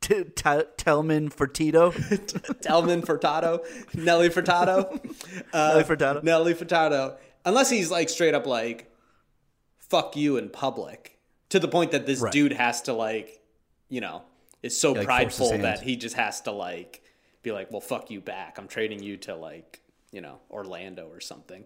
[0.00, 1.90] t- t- Tellman for Tito.
[2.62, 4.98] Telman Furtado, Nelly Furtado,
[5.52, 6.22] uh, Nelly Furtado.
[6.22, 7.16] Nelly Furtado.
[7.44, 8.90] Unless he's like straight up like,
[9.78, 11.18] "Fuck you" in public,
[11.50, 12.32] to the point that this Right.
[12.32, 13.40] dude has to like,
[13.88, 14.22] you know,
[14.62, 17.02] is so Yeah, like, prideful that he just has to like
[17.42, 18.58] be like, well, fuck you back.
[18.58, 19.80] I'm trading you to like,
[20.10, 21.64] you know, Orlando or something.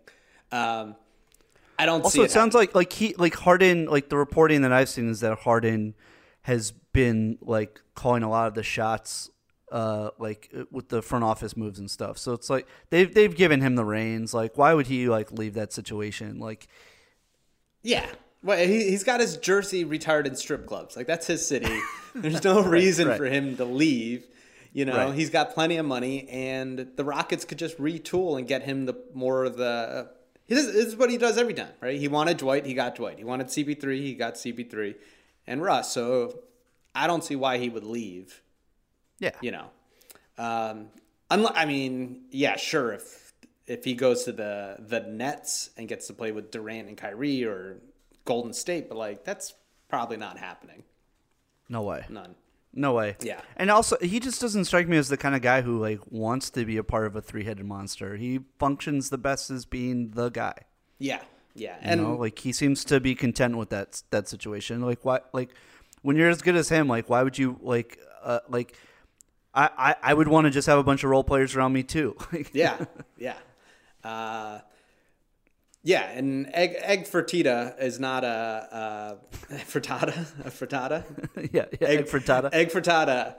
[0.52, 0.94] Um,
[1.78, 4.72] I don't see Also, it sounds like like he like Harden like the reporting that
[4.72, 5.94] I've seen is that Harden
[6.42, 9.30] has been like calling a lot of the shots
[9.70, 12.18] uh like with the front office moves and stuff.
[12.18, 14.34] So it's like they've they've given him the reins.
[14.34, 16.38] Like why would he like leave that situation?
[16.38, 16.68] Like
[17.82, 18.06] Yeah.
[18.44, 20.96] Well, he, he's got his jersey retired in strip clubs.
[20.96, 21.78] Like, that's his city.
[22.14, 23.16] There's no reason right.
[23.16, 24.24] for him to leave.
[24.72, 25.14] You know, Right.
[25.14, 28.94] he's got plenty of money, and the Rockets could just retool and get him the
[29.14, 30.08] more of the.
[30.48, 31.96] This is what he does every time, right?
[31.96, 33.18] He wanted Dwight, he got Dwight.
[33.18, 34.96] He wanted CP3, he got CP3,
[35.46, 35.92] and Russ.
[35.92, 36.40] So
[36.94, 38.42] I don't see why he would leave.
[39.18, 39.32] Yeah.
[39.40, 39.66] You know,
[40.38, 40.88] um,
[41.30, 42.92] unless, I mean, yeah, sure.
[42.92, 43.32] If
[43.66, 47.44] if he goes to the the Nets and gets to play with Durant and Kyrie
[47.44, 47.78] or
[48.24, 49.54] Golden State, but like that's
[49.88, 50.82] probably not happening.
[51.68, 52.04] no way.
[52.08, 52.34] None.
[52.74, 53.16] No way.
[53.20, 53.40] Yeah.
[53.56, 56.48] And also, he just doesn't strike me as the kind of guy who like wants
[56.50, 58.16] to be a part of a three-headed monster.
[58.16, 60.54] He functions the best as being the guy.
[60.98, 61.20] Yeah,
[61.54, 64.80] yeah, You and know, like he seems to be content with that that situation.
[64.80, 65.20] Like why?
[65.32, 65.50] Like
[66.02, 68.76] when you're as good as him, like why would you like uh, like?
[69.54, 71.82] I, I, I would want to just have a bunch of role players around me
[71.82, 72.16] too.
[72.32, 72.86] Like, yeah,
[73.18, 73.34] yeah,
[74.02, 74.60] uh,
[75.82, 76.08] yeah.
[76.10, 79.18] And egg egg fertita is not a,
[79.50, 80.16] a frittata.
[80.46, 81.04] A frittata.
[81.52, 82.48] yeah, yeah, egg frittata.
[82.54, 83.34] Egg frittata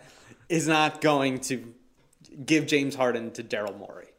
[0.49, 1.73] is not going to
[2.45, 4.09] give James Harden to Daryl Morey,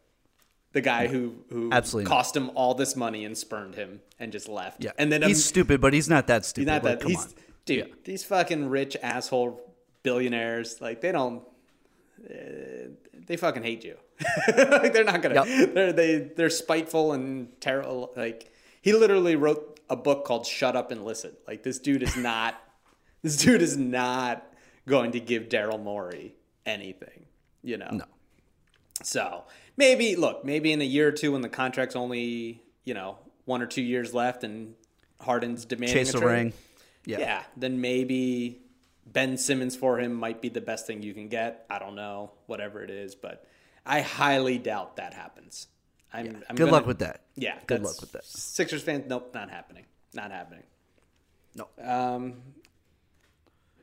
[0.75, 4.49] the guy who who Absolutely cost him all this money and spurned him and just
[4.49, 4.85] left.
[4.85, 6.69] yeah, and then he's um, stupid, but he's not that stupid.
[6.69, 7.01] He's not that.
[7.01, 7.31] come He's on.
[7.65, 7.93] dude.
[8.05, 11.43] These fucking rich asshole billionaires, like they don't.
[12.29, 12.89] Uh,
[13.27, 13.97] they fucking hate you.
[14.57, 15.45] like they're not gonna.
[15.47, 15.75] Yep.
[15.75, 18.13] They're they they're spiteful and terrible.
[18.17, 22.17] Like he literally wrote a book called "Shut Up and Listen." Like this dude is
[22.31, 22.61] not.
[23.23, 24.45] this dude is not
[24.89, 26.35] going to give Daryl Morey
[26.67, 27.27] anything.
[27.63, 27.91] You know.
[27.93, 28.05] No.
[29.03, 29.45] So
[29.77, 33.63] maybe look, maybe in a year or two when the contract's only you know one
[33.63, 34.75] or two years left and
[35.21, 36.53] Harden's demanding Chase a a trade, ring.
[37.07, 37.19] Yeah.
[37.19, 37.43] Yeah.
[37.57, 38.61] then maybe
[39.07, 41.67] Ben Simmons for him might be the best thing you can get.
[41.69, 43.47] I don't know, whatever it is, but
[43.85, 45.67] I highly doubt that happens.
[46.13, 47.21] I'm, I'm Good gonna- luck with that.
[47.37, 48.25] Yeah, Good luck with that.
[48.25, 49.85] Sixers fans, nope, not happening.
[50.15, 50.63] Not happening.
[51.57, 51.69] No.
[51.83, 52.35] Um,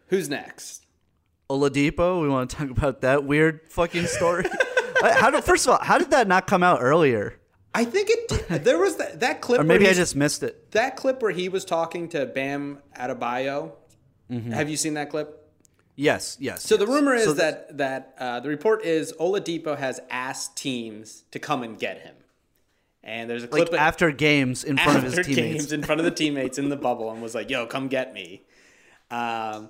[0.08, 0.86] who's next?
[1.50, 2.22] Oladipo.
[2.22, 4.46] We want to talk about that weird fucking story.
[5.02, 7.38] how did first of all, how did that not come out earlier?
[7.74, 8.28] I think it.
[8.28, 9.60] Did, there was that, that clip.
[9.60, 10.72] Or where maybe I just missed it.
[10.72, 13.72] that clip where he was talking to Bam Adebayo.
[14.30, 14.52] Mm-hmm.
[14.52, 15.38] Have you seen that clip?
[15.96, 16.64] Yes, yes.
[16.64, 21.24] So the rumor is So that that uh, the report is Oladipo has asked teams
[21.32, 22.16] to come and get him,
[23.04, 25.54] and there's a clip like of- after games in front of his after teammates.
[25.66, 28.14] games in front of the teammates in the bubble and was like, "Yo, come get
[28.14, 28.42] me."
[29.12, 29.70] Um,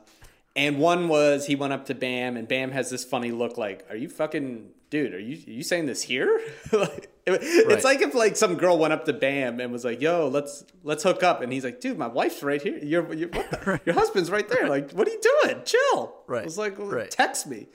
[0.56, 3.86] and one was he went up to Bam, and Bam has this funny look, like,
[3.90, 5.16] "Are you fucking dude?
[5.16, 6.40] Are you are you saying this here?"
[6.72, 7.84] Like, It's Right.
[7.84, 11.02] like if like some girl went up to Bam and was like, "Yo, let's let's
[11.04, 12.78] hook up," and he's like, "Dude, my wife's right here.
[12.78, 14.68] Your your, what the, your husband's right there.
[14.70, 15.62] Like, what are you doing?
[15.66, 16.42] Chill." Right.
[16.42, 17.10] I was like, well, Right.
[17.12, 17.68] "Text me."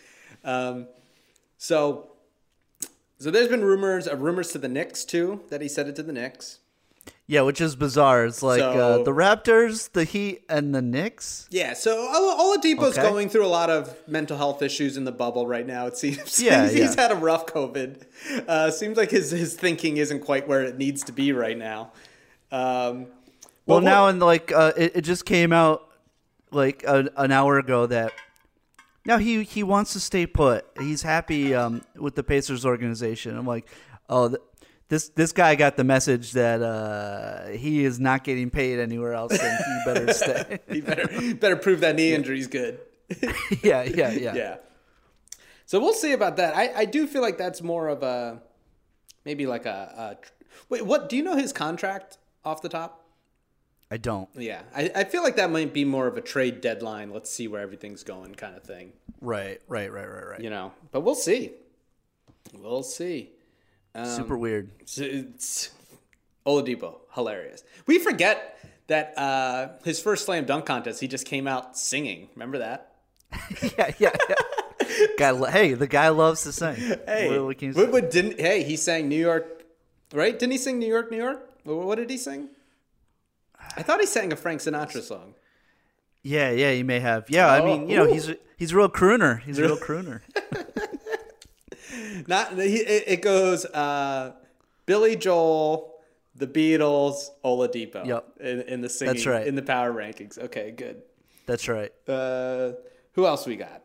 [0.44, 0.86] Um,
[1.58, 2.12] so.
[3.18, 6.02] So there's been rumors of rumors to the Knicks too that he said it to
[6.02, 6.58] the Knicks.
[7.28, 8.24] Yeah, which is bizarre.
[8.26, 11.48] It's like So- uh, the Raptors, the Heat, and the Knicks.
[11.50, 13.02] Yeah, so Ola- Oladipo's Okay.
[13.02, 15.86] going through a lot of mental health issues in the bubble right now.
[15.88, 17.00] It seems Yeah, he's, yeah.
[17.02, 18.02] had a rough COVID.
[18.46, 21.90] Uh, seems like his his thinking isn't quite where it needs to be right now.
[22.52, 23.08] Um,
[23.66, 25.82] Well, now and like uh, it, it just came out
[26.52, 28.12] like a, an hour ago that
[29.04, 30.64] now he he wants to stay put.
[30.78, 33.36] He's happy um, with the Pacers organization.
[33.36, 33.68] I'm like,
[34.08, 34.36] oh,
[34.88, 39.32] this this guy got the message that uh, he is not getting paid anywhere else,
[39.32, 40.58] and he better stay.
[40.70, 42.78] he better better prove that knee injury's good.
[43.62, 44.56] yeah, yeah, yeah, yeah.
[45.64, 46.56] So we'll see about that.
[46.56, 48.40] I, I do feel like that's more of a
[49.24, 50.26] maybe like a, a
[50.68, 50.86] wait.
[50.86, 53.02] What do you know his contract off the top?
[53.90, 54.28] I don't.
[54.34, 57.10] Yeah, I, I feel like that might be more of a trade deadline.
[57.12, 58.92] Let's see where everything's going, kind of thing.
[59.20, 60.40] Right, right, right, right, right.
[60.40, 61.52] You know, but we'll see.
[62.52, 63.30] We'll see.
[63.96, 64.70] Um, Super weird.
[64.80, 65.70] It's, it's
[66.46, 67.64] Oladipo, hilarious.
[67.86, 72.28] We forget that uh, his first slam dunk contest, he just came out singing.
[72.34, 72.92] Remember that?
[73.78, 75.06] yeah, yeah, yeah.
[75.18, 76.76] guy, hey, the guy loves to sing.
[77.06, 77.84] Hey, What- what can you say?
[77.86, 78.62] what- didn't hey?
[78.62, 79.64] He sang New York,
[80.12, 80.38] right?
[80.38, 81.42] Didn't he sing New York, New York?
[81.64, 82.50] What, did he sing?
[83.76, 85.34] I thought he sang a Frank Sinatra song.
[86.22, 87.28] Yeah, yeah, you may have.
[87.28, 88.12] Yeah, I mean, you know, Oh, ooh.
[88.12, 89.40] he's he's a real crooner.
[89.42, 90.20] He's a real crooner.
[92.26, 94.32] Not he, it, it goes uh,
[94.86, 95.94] Billy Joel,
[96.34, 98.06] the Beatles, Oladipo.
[98.06, 98.26] Yep.
[98.40, 99.46] In, in the singing, That's right.
[99.46, 100.38] In the power rankings.
[100.38, 101.02] Okay, good.
[101.46, 101.92] That's right.
[102.08, 102.72] Uh,
[103.12, 103.82] who else we got?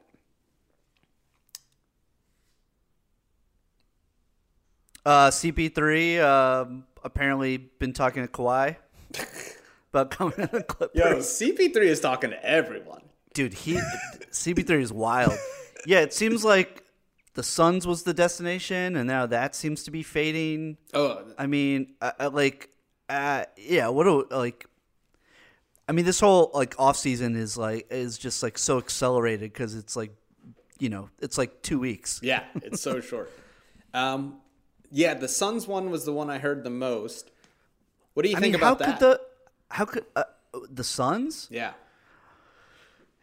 [5.06, 8.76] Uh, CP3 um, apparently been talking to Kawhi
[9.93, 10.95] about coming to the Clippers.
[10.95, 13.02] Yo, CP3 is talking to everyone.
[13.34, 13.74] Dude, he
[14.32, 15.34] CP3 is wild.
[15.88, 16.84] Yeah, it seems like
[17.34, 20.78] the Suns was the destination, and now that seems to be fading.
[20.94, 22.70] Oh, I mean, uh, uh, like,
[23.10, 23.88] uh, yeah.
[23.88, 24.65] What do like?
[25.88, 29.76] I mean, this whole like off season is like is just like so accelerated because
[29.76, 30.12] it's like,
[30.80, 32.20] you know, it's like two weeks.
[32.24, 33.32] Yeah, it's so short.
[33.94, 34.39] Um,
[34.91, 37.32] yeah, the Suns one was the one I heard the most.
[38.13, 39.00] What do you I think mean, how about that?
[39.00, 39.22] could the
[39.70, 40.24] how could uh,
[40.70, 41.48] the Suns?
[41.50, 41.74] yeah.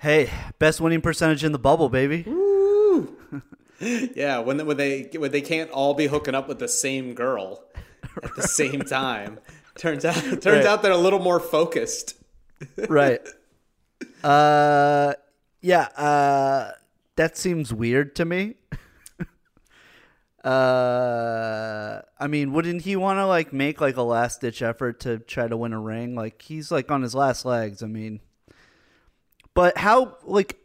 [0.00, 2.24] Hey, best winning percentage in the bubble, baby.
[3.80, 7.62] Yeah, when when they when they can't all be hooking up with the same girl
[8.22, 9.38] at the same time.
[9.76, 10.66] Turns out turns Right.
[10.66, 12.14] out they're a little more focused.
[12.88, 13.20] right.
[14.22, 15.14] Uh,
[15.60, 15.82] yeah.
[15.96, 16.72] Uh,
[17.16, 18.54] that seems weird to me.
[20.44, 25.18] uh, I mean, wouldn't he want to like make like a last ditch effort to
[25.18, 26.14] try to win a ring?
[26.14, 27.82] Like he's like on his last legs.
[27.82, 28.20] I mean,
[29.54, 30.56] but how like,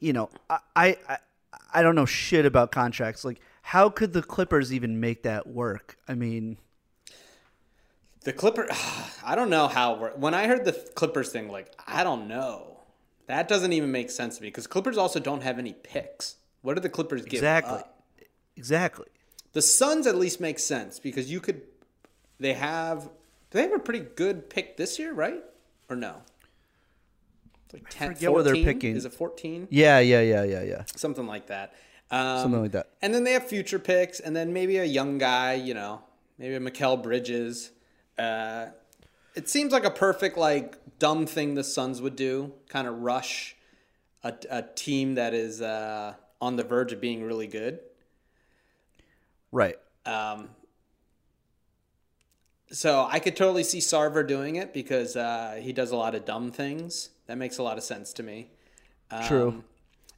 [0.00, 1.18] you know, I I I,
[1.74, 3.24] I don't know shit about contracts.
[3.24, 5.98] Like, how could the Clippers even make that work?
[6.08, 6.56] I mean.
[8.22, 8.68] The Clipper,
[9.24, 9.96] I don't know how.
[10.16, 12.70] When I heard the Clippers thing, like I don't know.
[13.26, 16.36] That doesn't even make sense to me because Clippers also don't have any picks.
[16.62, 17.78] What do the Clippers give Exactly.
[17.78, 18.02] up?
[18.56, 19.06] Exactly.
[19.52, 21.62] The Suns at least make sense because you could.
[22.38, 23.08] They have.
[23.50, 25.42] They have a pretty good pick this year, right?
[25.88, 26.22] Or no?
[27.74, 28.64] Like 10, forget what they're 14?
[28.64, 28.96] picking.
[28.96, 29.66] Is it fourteen?
[29.68, 30.82] Yeah, yeah, yeah, yeah, yeah.
[30.94, 31.74] Something like that.
[32.10, 32.90] Um, Something like that.
[33.02, 36.00] And then they have future picks, and then maybe a young guy, you know,
[36.38, 37.72] maybe a Mikal Bridges.
[38.16, 38.66] Uh,
[39.34, 43.56] it seems like a perfect, like, dumb thing the Suns would do, kind of rush
[44.22, 47.80] a, a team that is uh, on the verge of being really good.
[49.50, 49.76] Right.
[50.06, 50.50] Um,
[52.70, 56.24] so I could totally see Sarver doing it because uh, he does a lot of
[56.24, 57.10] dumb things.
[57.26, 58.48] That makes a lot of sense to me.
[59.10, 59.64] Um, True.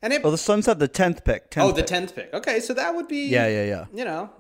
[0.03, 1.51] And it, Well, the Suns have the tenth pick.
[1.51, 2.33] 10th oh, the tenth pick.
[2.35, 3.85] Okay, so that would be Yeah, yeah, yeah.
[3.92, 4.31] You know,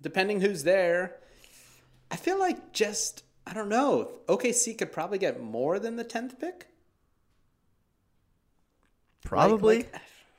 [0.00, 1.16] depending who's there,
[2.10, 4.10] I feel like just I don't know.
[4.28, 6.52] OKC could probably get more than the tenth pick.
[6.52, 6.68] Like-
[9.24, 9.76] Probably.
[9.78, 9.94] like,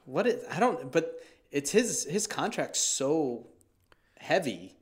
[0.06, 0.92] what is I don't.
[0.92, 1.20] But
[1.52, 3.48] it's his his contract's so
[4.18, 4.76] heavy.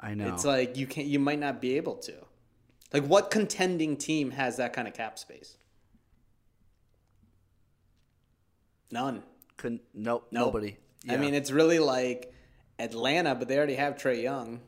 [0.00, 0.32] I know.
[0.32, 1.06] It's like you can't.
[1.06, 2.14] You might not be able to.
[2.92, 5.56] Like, what contending team has that kind of cap space?
[8.90, 9.22] None.
[9.56, 10.46] Couldn't, nope, Nope.
[10.46, 10.76] nobody.
[11.08, 12.32] I mean, it's really like
[12.78, 14.60] Atlanta, but they already have Trae Young.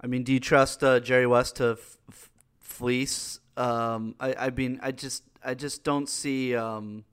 [0.00, 3.40] I mean, do you trust uh, Jerry West to f- f- fleece?
[3.56, 7.04] Um, I, I mean, I just, I just don't see um,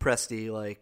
[0.00, 0.80] Presti like.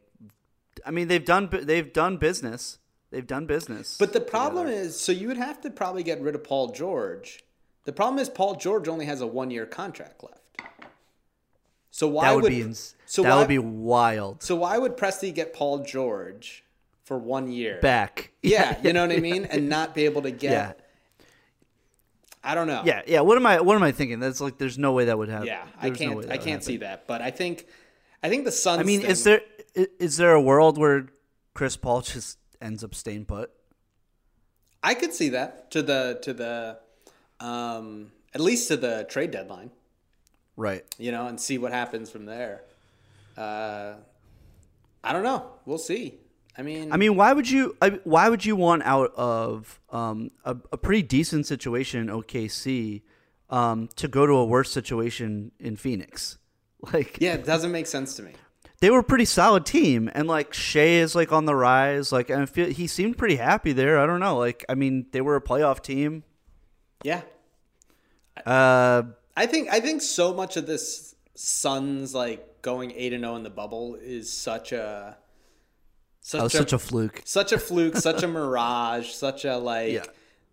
[0.86, 2.78] I mean, they've done, they've done business.
[3.10, 3.96] They've done business.
[3.96, 7.44] But the problem is, so you would have to probably get rid of Paul George.
[7.84, 10.40] The problem is Paul George only has a one year contract left.
[11.94, 14.42] So why that would, be, ins- so that why, would be wild.
[14.42, 16.64] so why would Presti get Paul George
[17.04, 18.32] for one year Back.
[18.42, 20.50] Yeah, you know what I mean, and not be able to get.
[20.50, 21.26] Yeah.
[22.42, 22.82] I don't know.
[22.84, 23.20] Yeah, yeah.
[23.20, 23.60] What am I?
[23.60, 24.18] What am I thinking?
[24.18, 25.46] That's like, there's no way that would happen.
[25.46, 26.18] Yeah, I There's no can't.
[26.18, 27.06] way I can't see that.
[27.06, 27.64] But I think,
[28.24, 28.80] I think the Suns.
[28.80, 29.42] I mean, thing- is there
[29.76, 31.06] is there a world where
[31.54, 33.52] Chris Paul just ends up staying put?
[34.82, 36.78] I could see that to the to the,
[37.38, 39.70] um, at least to the trade deadline.
[40.56, 40.84] Right.
[40.98, 42.62] You know, and see what happens from there.
[43.36, 43.94] Uh,
[45.02, 45.46] I don't know.
[45.66, 46.14] We'll see.
[46.56, 47.76] I mean, I mean, why would you?
[48.04, 53.02] Why would you want out of um, a, a pretty decent situation in OKC
[53.50, 56.38] um, to go to a worse situation in Phoenix?
[56.92, 58.32] Like, yeah, it doesn't make sense to me.
[58.80, 62.12] they were a pretty solid team, and like Shai is like on the rise.
[62.12, 63.98] Like, and I feel he seemed pretty happy there.
[63.98, 64.36] I don't know.
[64.36, 66.24] Like, I mean, they were a playoff team.
[67.02, 67.22] Yeah,
[68.44, 69.04] Uh,
[69.36, 73.42] I think I think so much of this Suns like going eight and zero in
[73.42, 75.16] the bubble is such a
[76.20, 77.20] such, oh, such a fluke.
[77.24, 80.04] such a fluke, such a mirage, such a like Yeah.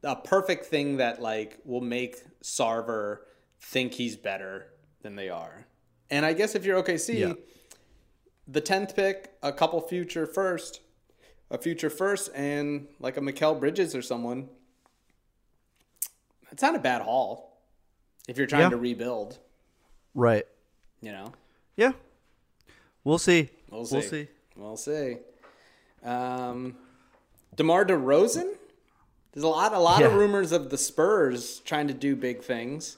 [0.03, 3.19] a perfect thing that like will make Sarver
[3.61, 5.67] think he's better than they are.
[6.09, 7.33] And I guess if you're OKC, Yeah.
[8.47, 10.81] the tenth pick, a couple future first,
[11.51, 14.49] a future first, and like a Mikal Bridges or someone.
[16.51, 17.50] It's not a bad haul
[18.31, 18.69] if you're trying Yeah.
[18.69, 19.37] to rebuild.
[20.15, 20.45] Right.
[21.01, 21.33] You know,
[21.75, 21.91] Yeah.
[23.03, 23.49] We'll see.
[23.69, 23.95] we'll see.
[23.95, 24.27] We'll see.
[24.55, 25.17] We'll see.
[26.03, 26.77] Um,
[27.55, 28.55] DeMar DeRozan.
[29.33, 32.97] There's a lot, a lot of rumors of the Spurs trying to do big things.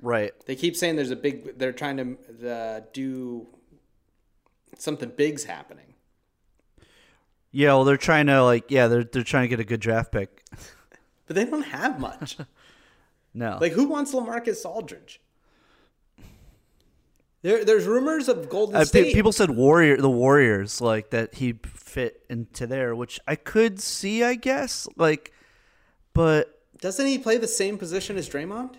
[0.00, 0.32] Right.
[0.46, 1.58] They keep saying there's a big.
[1.58, 1.96] They're trying
[2.40, 3.46] to uh, do
[4.78, 5.94] something big's happening.
[7.50, 10.12] Yeah, well, they're trying to like, yeah, they're they're trying to get a good draft
[10.12, 10.42] pick.
[11.26, 12.38] But they don't have much.
[13.38, 15.20] No, like, who wants Lamarcus Aldridge?
[17.42, 19.14] There, there's rumors of Golden Uh, State.
[19.14, 24.24] people said Warrior, the Warriors, like that he fit into there, which I could see,
[24.24, 25.32] I guess, like,
[26.14, 28.74] but Doesn't he play the same position as Draymond?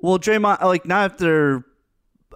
[0.00, 1.62] well, Draymond, like, not if they're,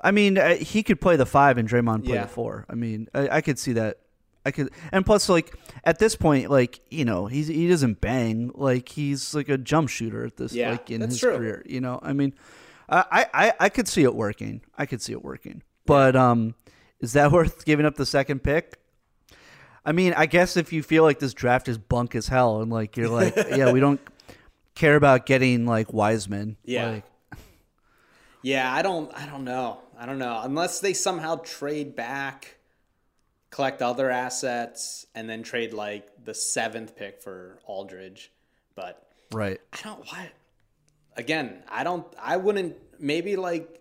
[0.05, 2.22] I mean, uh, he could play the five and Draymond play Yeah.
[2.24, 2.66] the four.
[2.68, 4.00] I mean, I, I could see that.
[4.45, 8.51] I could, and plus, like, at this point, like, you know, he's he doesn't bang,
[8.55, 11.36] like, he's like a jump shooter at this, Yeah, like, in his true.
[11.36, 11.62] career.
[11.66, 12.34] You know, I mean,
[12.88, 14.61] I, I, I could see it working.
[14.76, 16.55] I could see it working, but um,
[17.01, 18.78] is that worth giving up the second pick?
[19.84, 22.70] I mean, I guess if you feel like this draft is bunk as hell, and
[22.70, 24.01] like you're like, yeah, we don't
[24.74, 26.57] care about getting like Wiseman.
[26.64, 26.90] Yeah.
[26.90, 27.05] Like,
[28.43, 29.78] Yeah, I don't I don't know.
[29.99, 30.40] I don't know.
[30.43, 32.57] Unless they somehow trade back,
[33.53, 38.32] collect other assets, and then trade like the seventh pick for Aldridge.
[38.74, 39.61] But right.
[39.72, 40.32] I don't why
[41.16, 43.80] again, I don't I wouldn't maybe like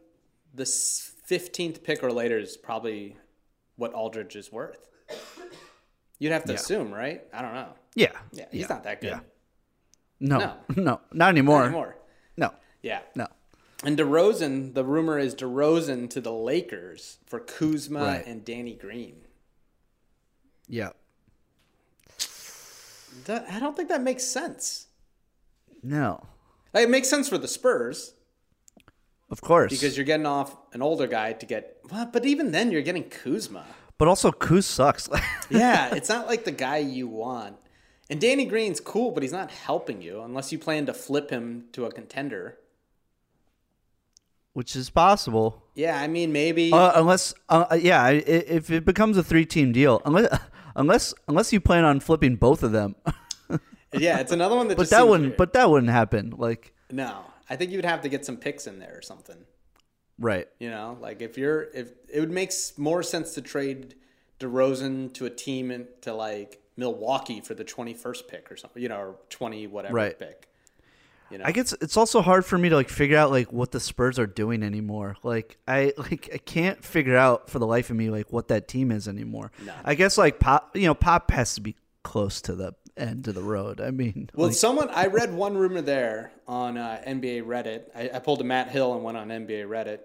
[0.54, 3.16] the fifteenth pick or later is probably
[3.78, 4.88] what Aldridge is worth.
[6.20, 6.60] You'd have to Yeah.
[6.60, 7.24] assume, right?
[7.34, 7.74] I don't know.
[7.96, 8.12] Yeah.
[8.32, 9.08] Yeah, he's not that good.
[9.10, 9.20] Yeah.
[10.20, 10.58] No, No.
[10.84, 11.60] no, not anymore.
[11.62, 11.96] Not anymore.
[12.38, 12.54] No,
[12.84, 13.00] Yeah.
[13.16, 13.28] no.
[13.84, 18.26] And DeRozan, the rumor is DeRozan to the Lakers for Kuzma Right.
[18.28, 19.22] and Danny Green.
[20.72, 20.90] Yeah.
[23.26, 24.88] That, I don't think that makes sense.
[25.84, 26.26] No.
[26.74, 28.14] Like, it makes sense for the Spurs
[29.30, 29.72] Of course.
[29.72, 31.78] because you're getting off an older guy to get.
[31.92, 33.66] Well, but even then, you're getting Kuzma.
[33.98, 35.10] but also Kuz sucks.
[35.52, 37.58] Yeah, it's not like the guy you want.
[38.10, 41.66] And Danny Green's cool, but he's not helping you unless you plan to flip him
[41.74, 42.58] to a contender.
[44.54, 45.64] Which is possible.
[45.76, 46.72] Yeah, I mean maybe.
[46.72, 50.28] Uh, unless, uh, yeah, if it becomes a three-team deal, unless,
[50.76, 52.96] unless, unless you plan on flipping both of them,
[53.94, 54.78] yeah, it's another one that.
[54.78, 55.38] but that wouldn't, weird.
[55.38, 56.34] but that wouldn't happen.
[56.38, 59.38] Like, no, I think you would have to get some picks in there or something.
[60.20, 60.48] right?
[60.60, 63.96] You know, like if you're if it would make more sense to trade
[64.40, 68.90] DeRozan to a team in, to like Milwaukee for the 21st pick or something, you
[68.90, 70.18] know, or 20 whatever Right.
[70.18, 70.48] pick.
[71.32, 71.46] You know.
[71.46, 74.20] I guess it's also hard for me to like figure out like what the Spurs
[74.20, 75.16] are doing anymore.
[75.24, 78.68] Like I like I can't figure out for the life of me like what that
[78.68, 79.52] team is anymore.
[79.66, 79.74] No.
[79.86, 83.36] I guess like pop, you know, pop has to be close to the end of
[83.36, 83.80] the road.
[83.80, 87.84] I mean, Well, like, someone I read one rumor there on uh, NBA Reddit.
[87.96, 90.00] I, I pulled a Matt Hill and went on NBA Reddit,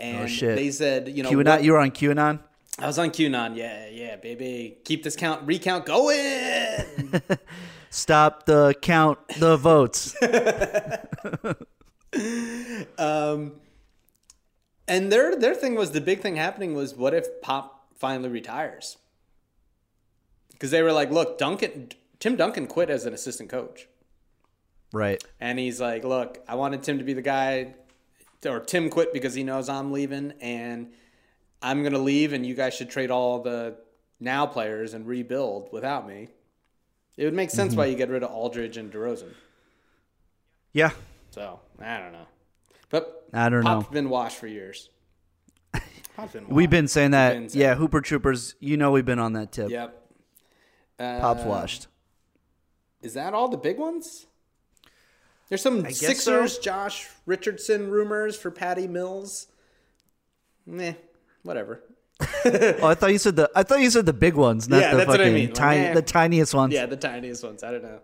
[0.00, 0.56] and Oh, shit.
[0.56, 2.40] they said, you know, QAnon, what- you were on QAnon.
[2.80, 3.56] I was on QAnon.
[3.56, 7.12] Yeah, yeah, baby, keep this count recount going.
[7.90, 10.14] Stop the count the votes.
[12.98, 13.52] um,
[14.86, 18.98] and their their thing was the big thing happening was what if Pop finally retires?
[20.52, 23.86] Because they were like, look, Duncan, Tim Duncan quit as an assistant coach.
[24.92, 25.22] right.
[25.40, 27.74] And he's like, look, I wanted Tim to be the guy,
[28.44, 30.92] or Tim quit because he knows I'm leaving, and
[31.62, 33.76] I'm going to leave, and you guys should trade all the
[34.18, 36.28] now players and rebuild without me.
[37.18, 37.78] It would make sense Mhm.
[37.78, 39.34] why you get rid of Aldridge and DeRozan.
[40.72, 40.92] Yeah.
[41.30, 42.26] So, I don't know.
[42.90, 43.92] But I don't Pop's know.
[43.92, 44.88] been washed for years.
[46.16, 47.34] Pop's been We've been saying that.
[47.34, 48.54] Been saying yeah, Hooper Troopers.
[48.60, 49.68] You know we've been on that tip.
[49.68, 50.00] Yep.
[50.98, 51.86] Pop's Uh, washed.
[53.02, 54.26] Is that all the big ones?
[55.48, 56.62] There's some guess Sixers, so.
[56.62, 59.48] Josh Richardson rumors for Patty Mills.
[60.66, 60.94] Meh,
[61.42, 61.82] whatever.
[62.80, 63.50] oh, I thought you said the.
[63.54, 65.46] I thought you said the big ones, not yeah, the fucking I mean.
[65.46, 65.94] Like, tiny, eh.
[65.94, 66.74] the tiniest ones.
[66.74, 67.62] Yeah, the tiniest ones.
[67.62, 68.00] I don't know.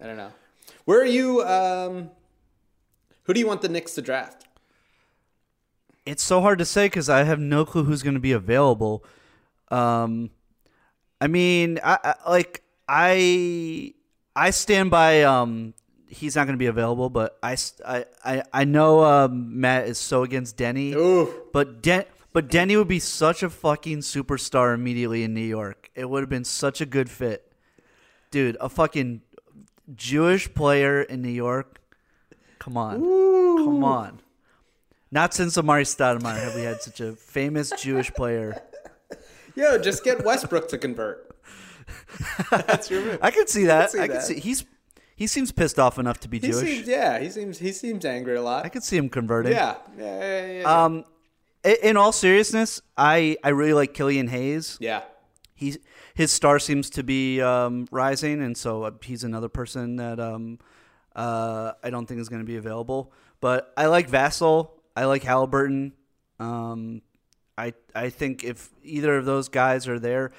[0.00, 0.30] I don't know.
[0.84, 1.42] Where are you?
[1.42, 2.10] Um,
[3.24, 4.46] who do you want the Knicks to draft?
[6.06, 9.04] It's so hard to say because I have no clue who's going to be available.
[9.68, 10.30] Um,
[11.20, 13.94] I mean, I, I like I
[14.36, 15.22] I stand by.
[15.22, 15.74] Um,
[16.08, 20.22] he's not going to be available, but I, I, I know um, Matt is so
[20.22, 20.94] against Deni,
[21.52, 22.04] but Den
[22.34, 25.88] but Deni would be such a fucking superstar immediately in New York.
[25.94, 27.50] It would have been such a good fit,
[28.30, 28.56] dude.
[28.60, 29.22] A fucking
[29.94, 31.80] Jewish player in New York.
[32.58, 34.20] Come on, come on.
[35.10, 38.60] Not since Amar'e Stoudemire have we had such a famous Jewish player.
[39.54, 41.30] Yo, just get Westbrook to convert.
[42.50, 43.18] That's your move.
[43.22, 43.92] I could see that.
[43.92, 44.22] see I could that.
[44.24, 44.64] see he's
[45.14, 46.68] he seems pissed off enough to be He Jewish.
[46.68, 48.64] seems, yeah, he seems he seems angry a lot.
[48.64, 49.52] I could see him converting.
[49.52, 50.84] Yeah, yeah, yeah, yeah.
[50.84, 51.04] Um,
[51.64, 54.78] in all seriousness, I I really like Killian Hayes.
[54.80, 55.02] yeah.
[55.56, 55.78] He's
[56.14, 60.58] his star seems to be um, rising, and so uh, he's another person that um,
[61.14, 63.12] uh, I don't think is going to be available.
[63.40, 64.70] But I like Vassell.
[64.96, 65.92] I like Halliburton.
[66.40, 67.02] Um,
[67.56, 70.32] I I think if either of those guys are there,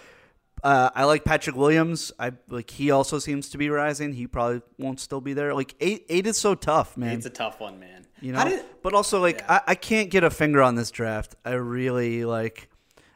[0.63, 2.11] uh, I like Patrick Williams.
[2.19, 4.13] I like he also seems to be rising.
[4.13, 5.53] He probably won't still be there.
[5.53, 7.15] Like eight eight is so tough, man.
[7.15, 8.04] It's a tough one, man.
[8.25, 9.59] You know, did- but also like Yeah.
[9.67, 11.35] I, I can't get a finger on this draft.
[11.45, 12.69] I really like.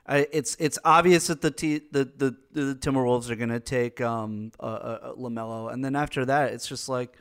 [0.06, 4.52] I, it's it's obvious that the T, the, the the Timberwolves are gonna take um
[4.60, 7.16] uh, uh, Lamelo, and then after that, it's just like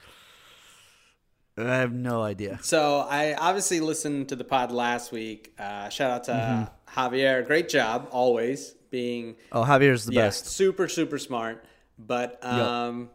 [1.56, 2.58] I have no idea.
[2.62, 5.52] So I obviously listened to the pod last week.
[5.58, 6.98] Uh, shout out to Mm-hmm.
[7.00, 7.46] Javier.
[7.46, 10.46] Great job, always being Oh, Javier's the yeah, best.
[10.46, 11.64] super super smart.
[11.98, 13.10] But um,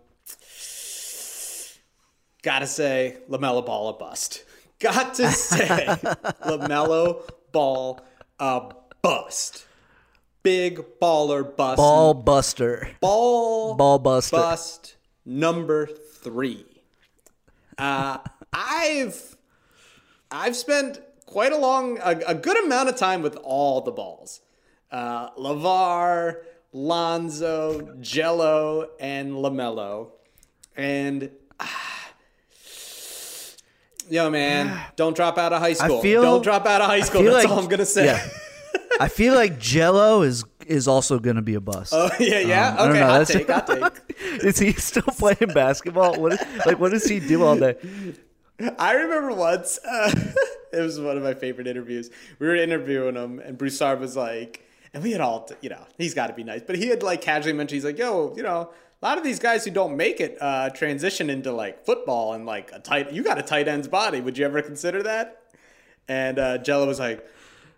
[2.44, 4.44] gotta say, Lamelo Ball a bust.
[4.84, 5.86] Got to say,
[6.46, 7.24] Lamelo
[7.54, 8.02] Ball
[8.38, 8.70] a
[9.02, 9.66] bust.
[10.44, 11.78] Big baller bust.
[11.78, 14.36] Ball buster, ball ball buster.
[14.36, 16.66] bust number three.
[17.78, 18.18] Uh,
[18.52, 19.38] I've
[20.30, 24.42] I've spent quite a long, a, a good amount of time with all the balls.
[24.92, 26.40] Uh, Lavar,
[26.74, 30.10] Lonzo, Gelo, and Lamelo,
[30.76, 31.32] and.
[31.62, 31.93] ah,
[34.10, 36.02] Yo, man, don't drop out of high school.
[36.02, 37.24] feel- don't drop out of high school.
[37.24, 38.06] That's like- all I'm gonna say.
[38.06, 38.28] yeah.
[39.00, 41.94] I feel like Gelo is is also gonna be a bust.
[41.96, 42.76] Oh yeah, yeah.
[42.78, 43.68] Um, okay, hot that's- take, hot
[44.08, 44.44] take.
[44.44, 46.20] is he still playing basketball?
[46.20, 47.76] What is, like what does he do all day?
[48.78, 50.14] I remember once, uh,
[50.74, 52.12] it was one of my favorite interviews.
[52.40, 56.14] We were interviewing him, and Broussard was like, and we had all, you know, he's
[56.14, 58.70] got to be nice, but he had like casually mentioned, he's like, yo, you know,
[59.04, 62.46] a lot of these guys who don't make it uh, transition into like football and
[62.46, 64.22] like a tight, you got a tight end's body.
[64.22, 65.42] Would you ever consider that?
[66.08, 67.28] And uh, Gelo was like,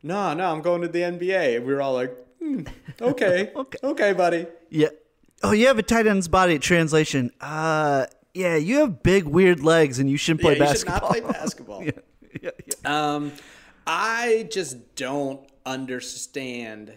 [0.03, 1.57] no, no, I'm going to the NBA.
[1.57, 2.61] And we were all like, hmm,
[3.01, 4.45] okay, okay, okay, buddy.
[4.69, 4.89] Yeah.
[5.41, 6.59] Oh, you have a tight end's body.
[6.59, 7.31] Translation.
[7.41, 8.05] Uh,
[8.35, 11.09] yeah, you have big weird legs, and you shouldn't play yeah, you should basketball.
[11.09, 11.83] not play basketball.
[12.85, 13.31] Um,
[13.87, 16.93] I just don't understand.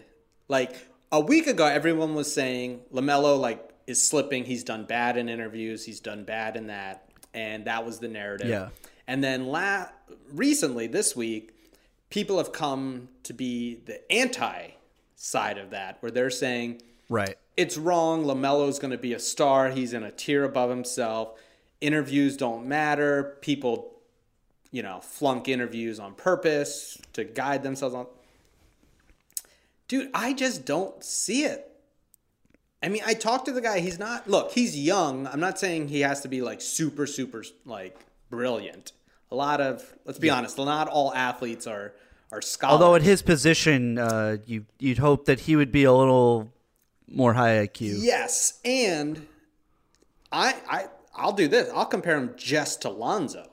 [0.47, 0.75] Like
[1.11, 4.45] a week ago, everyone was saying Lamelo like is slipping.
[4.45, 5.83] He's done bad in interviews.
[5.83, 8.47] He's done bad in that, and that was the narrative.
[8.47, 8.69] Yeah.
[9.07, 9.87] And then la-
[10.31, 11.53] recently, this week,
[12.09, 14.67] people have come to be the anti
[15.15, 17.35] side of that, where they're saying right.
[17.57, 18.23] it's wrong.
[18.23, 19.69] LaMelo's going to be a star.
[19.69, 21.39] He's in a tier above himself.
[21.81, 23.37] Interviews don't matter.
[23.41, 23.95] People,
[24.71, 28.05] you know, flunk interviews on purpose to guide themselves on.
[29.87, 31.68] Dude, I just don't see it.
[32.81, 33.79] I mean, I talked to the guy.
[33.79, 35.27] He's not, look, he's young.
[35.27, 37.97] I'm not saying he has to be like super, super, like
[38.29, 38.93] brilliant.
[39.31, 41.93] A lot of, let's be honest, not all athletes are,
[42.31, 42.73] are scholars.
[42.73, 46.51] Although at his position, uh, you you'd hope that he would be a little
[47.07, 47.95] more high IQ.
[47.99, 49.27] Yes, and
[50.31, 51.69] I I I'll do this.
[51.73, 53.49] I'll compare him just to Lonzo.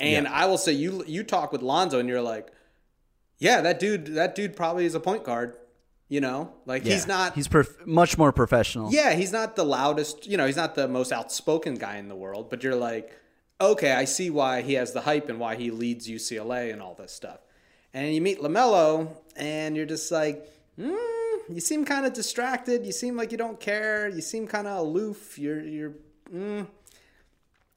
[0.00, 2.48] And I will say you you talk with Lonzo and you're like,
[3.38, 5.54] yeah, that dude that dude probably is a point guard,
[6.08, 6.52] you know?
[6.66, 8.92] Like he's not He's prof- much more professional.
[8.92, 12.16] Yeah, he's not the loudest, you know, he's not the most outspoken guy in the
[12.16, 13.12] world, but you're like,
[13.60, 16.94] okay, I see why he has the hype and why he leads UCLA and all
[16.94, 17.38] this stuff.
[17.92, 20.94] And you meet LaMelo and you're just like, hmm,
[21.48, 22.84] you seem kind of distracted.
[22.84, 24.08] You seem like you don't care.
[24.08, 25.38] You seem kind of aloof.
[25.38, 25.92] You're, you're,
[26.32, 26.66] mm.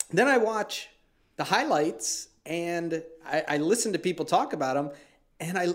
[0.09, 0.89] Then I watch
[1.35, 4.89] the highlights and I, I listen to people talk about him
[5.39, 5.67] and I,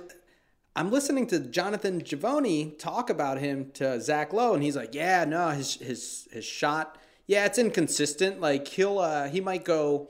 [0.75, 5.25] I'm listening to Jonathan Givony talk about him to Zach Lowe, and he's like, "Yeah,
[5.25, 8.41] no, his his his shot, yeah, it's inconsistent.
[8.41, 10.09] Like he'll uh, he might go,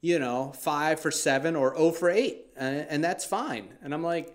[0.00, 4.04] you know, five for seven or zero for eight, uh, and that's fine." And I'm
[4.04, 4.34] like,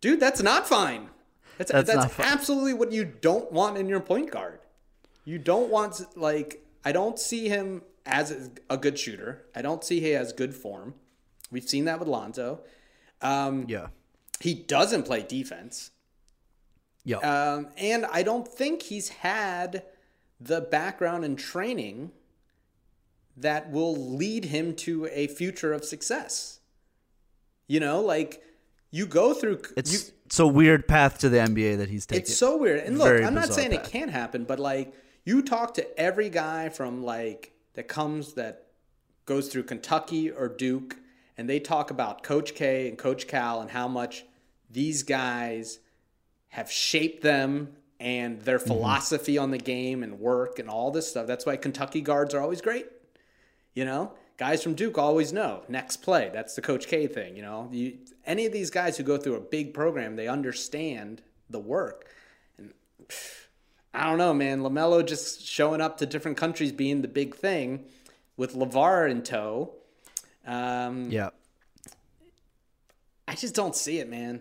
[0.00, 1.10] "Dude, that's not fine.
[1.58, 4.60] That's That's that's, absolutely what you don't want in your point guard.
[5.26, 9.44] You don't want like I don't see him as a good shooter.
[9.54, 10.94] I don't see he has good form.
[11.50, 12.60] We've seen that with Lonzo.
[13.20, 13.88] Um, Yeah.
[14.40, 15.90] He doesn't play defense.
[17.04, 17.18] Yeah.
[17.18, 19.84] Um, and I don't think he's had
[20.40, 22.12] the background and training
[23.36, 26.60] that will lead him to a future of success.
[27.66, 28.42] You know, like
[28.90, 29.62] you go through.
[29.76, 32.22] it's you, it's a weird path to the NBA that he's taking.
[32.22, 32.80] it's so weird.
[32.80, 36.30] And look, Very I'm not saying it can't happen, but like you talk to every
[36.30, 38.66] guy from like that comes that
[39.26, 40.96] goes through Kentucky or Duke,
[41.36, 44.24] and they talk about Coach K and Coach Cal and how much
[44.70, 45.78] these guys
[46.48, 48.66] have shaped them and their Mm-hmm.
[48.68, 51.26] philosophy on the game and work and all this stuff.
[51.26, 52.86] That's why Kentucky guards are always great.
[53.74, 56.30] You know, guys from Duke always know next play.
[56.32, 57.36] That's the Coach K thing.
[57.36, 61.22] You know, you, any of these guys who go through a big program, they understand
[61.48, 62.06] the work.
[62.58, 62.72] And
[63.06, 63.46] pff,
[63.94, 64.60] I don't know, man.
[64.60, 67.84] Lamelo just showing up to different countries, being the big thing,
[68.36, 69.74] with LaVar in tow.
[70.46, 71.30] Um, Yeah.
[73.28, 74.40] I just don't see it, man.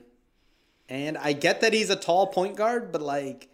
[0.90, 3.50] And I get that he's a tall point guard, but like,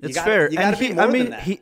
[0.00, 0.50] It's gotta- fair.
[0.50, 1.60] You got to And he- I mean, he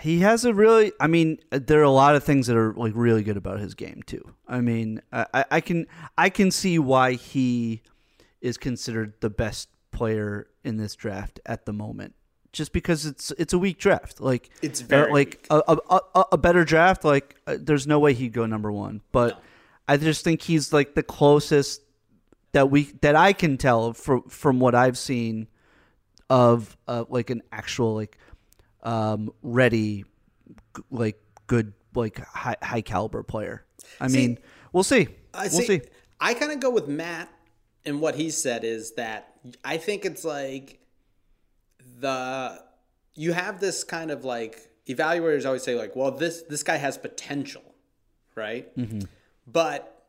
[0.00, 0.92] he has a really.
[1.00, 3.60] I mean, uh, there are a lot of things that are like really good about
[3.60, 4.22] his game too.
[4.48, 5.86] I mean, I, I- can
[6.16, 7.82] I can see why he
[8.40, 12.14] is considered the best player in this draft at the moment.
[12.52, 16.24] Just because it's it's a weak draft, like It's uh, very like a, a, a,
[16.32, 17.04] a better draft.
[17.04, 19.42] Like uh, there's no way he'd go number one, but
[19.88, 21.80] I just think he's like the closest
[22.52, 25.48] that we that I can tell from from what I've seen
[26.30, 28.18] of uh, like an actual like
[28.82, 30.04] um ready
[30.76, 33.64] g- like good like high, high caliber player.
[34.00, 34.38] I See, mean,
[34.72, 35.08] we'll see.
[35.34, 35.82] I we'll see.
[36.20, 37.28] I kind of go with Matt,
[37.84, 39.34] and what he said is that
[39.64, 40.78] I think it's like
[42.00, 42.62] the
[43.14, 46.96] you have this kind of like evaluators always say like, well, this this guy has
[46.98, 47.62] potential,
[48.34, 48.76] right?
[48.76, 49.00] Mm-hmm.
[49.46, 50.01] But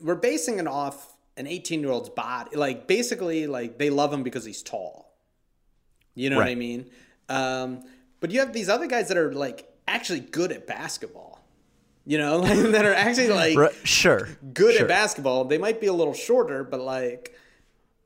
[0.00, 2.56] we're basing it off an 18 year old's body.
[2.56, 5.14] Like basically, like they love him because he's tall.
[6.14, 6.90] You know what I mean?
[7.28, 7.84] Um,
[8.20, 11.40] but you have these other guys that are like actually good at basketball.
[12.04, 14.28] You know, like, that are actually like Right, sure.
[14.52, 14.82] good sure.
[14.82, 15.44] at basketball.
[15.44, 17.34] They might be a little shorter, but like,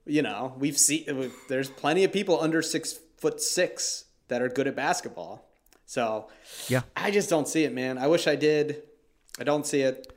[0.04, 4.66] you know, we've seen there's plenty of people under six foot six that are good
[4.68, 5.48] at basketball.
[5.86, 6.28] So
[6.68, 6.82] Yeah.
[6.96, 7.96] I just don't see it, man.
[7.98, 8.82] I wish I did.
[9.40, 10.12] I don't see it.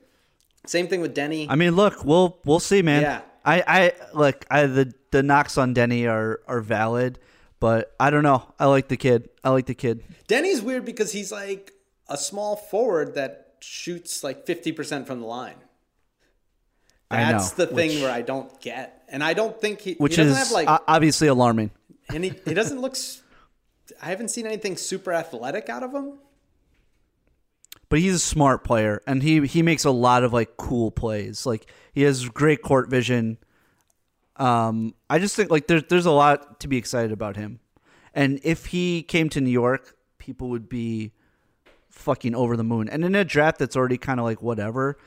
[0.66, 1.48] Same thing with Deni.
[1.50, 3.02] I mean, look, we'll we'll see, man.
[3.02, 3.22] Yeah.
[3.46, 7.20] I I look, I the the knocks on Deni are are valid,
[7.60, 8.54] but I don't know.
[8.60, 9.30] I like the kid.
[9.44, 10.04] I like the kid.
[10.28, 11.72] Denny's weird because he's like
[12.08, 15.56] a small forward that shoots like 50% from the line.
[17.12, 19.04] I That's know, the thing which- where I don't get.
[19.12, 21.72] And I don't think he, Which he doesn't is have like obviously alarming.
[22.14, 22.96] and he, he doesn't look
[24.02, 26.20] I haven't seen anything super athletic out of him.
[27.90, 31.46] But he's a smart player and he he makes a lot of like cool plays.
[31.46, 33.38] Like he has great court vision.
[34.38, 37.60] Um i just think like there's there's a lot to be excited about him.
[38.14, 41.12] And if he came to new york people would be
[41.90, 42.88] fucking over the moon.
[42.88, 44.98] And in a draft that's already kind of like whatever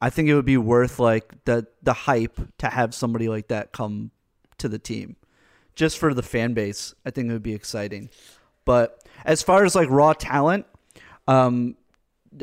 [0.00, 3.72] i think it would be worth like the the hype to have somebody like that
[3.72, 4.10] come
[4.58, 5.16] to the team.
[5.74, 8.08] Just for the fan base i think it would be exciting.
[8.64, 10.64] But as far as like raw talent
[11.28, 11.76] um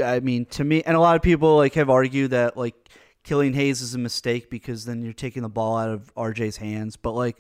[0.04, 2.76] I mean, to me, and a lot of people like have argued that like
[3.24, 6.98] Killian Hayes is a mistake because then you're taking the ball out of RJ's hands.
[6.98, 7.38] But like,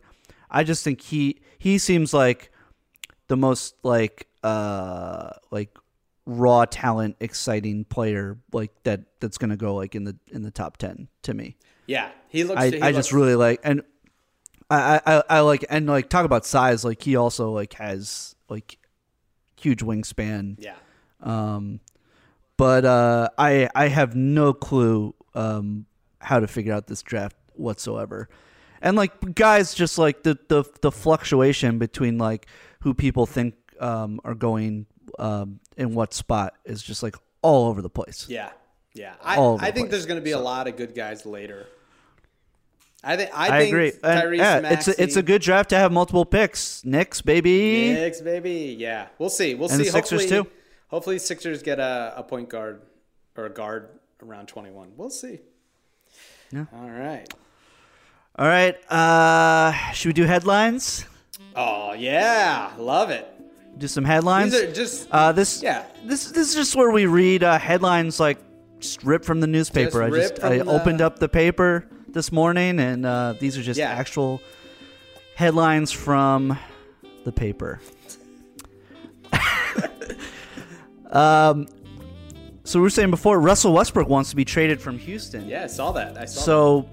[0.49, 2.51] I just think he he seems like
[3.27, 5.77] the most like uh like
[6.25, 10.77] raw talent, exciting player like that that's gonna go like in the in the top
[10.77, 11.57] ten to me.
[11.85, 12.61] Yeah, he looks.
[12.61, 13.81] I, he I just really like and
[14.69, 18.77] I, I I like and like talk about size like he also like has like
[19.59, 20.75] huge wingspan Yeah.
[21.21, 21.79] um
[22.57, 25.85] but uh I I have no clue um
[26.19, 28.27] how to figure out this draft whatsoever
[28.81, 32.47] and like guys just like the the the fluctuation between like
[32.81, 34.85] who people think um are going
[35.19, 38.49] um in what spot is just like all over the place Yeah,
[38.93, 39.13] yeah.
[39.23, 39.91] I, I think place.
[39.91, 41.67] there's going to be a lot of good guys later.
[43.03, 43.29] I think.
[43.33, 43.91] I, I, think agree.
[44.03, 46.83] And, yeah, Maxey, it's a, it's a good draft to have multiple picks.
[46.83, 47.93] Knicks, baby.
[47.93, 48.75] Knicks, baby.
[48.77, 49.53] Yeah, we'll see.
[49.53, 49.89] We'll And see.
[49.89, 50.49] Sixers, hopefully, too.
[50.87, 52.81] Hopefully, Sixers get a, a point guard
[53.35, 53.89] or a guard
[54.23, 54.91] around 21.
[54.95, 55.39] We'll see.
[56.51, 56.65] Yeah.
[56.73, 57.27] All right.
[58.37, 58.75] All right.
[58.91, 61.05] Uh, should we do headlines?
[61.55, 63.27] Oh yeah, love it.
[63.77, 64.53] Do some headlines.
[64.53, 65.61] These are just uh, this.
[65.61, 65.85] yeah.
[66.05, 68.37] This this is just where we read uh, headlines like
[68.79, 70.01] just ripped from the newspaper.
[70.03, 73.77] I just I the- opened up the paper this morning, and uh, these are just
[73.79, 73.89] Yeah.
[73.91, 74.39] actual
[75.35, 76.57] headlines from
[77.23, 77.79] the paper.
[81.11, 81.67] Um.
[82.63, 85.47] So we were saying before, Russell Westbrook wants to be traded from Houston.
[85.47, 86.17] Yeah, I saw that.
[86.17, 86.41] I saw.
[86.41, 86.89] So,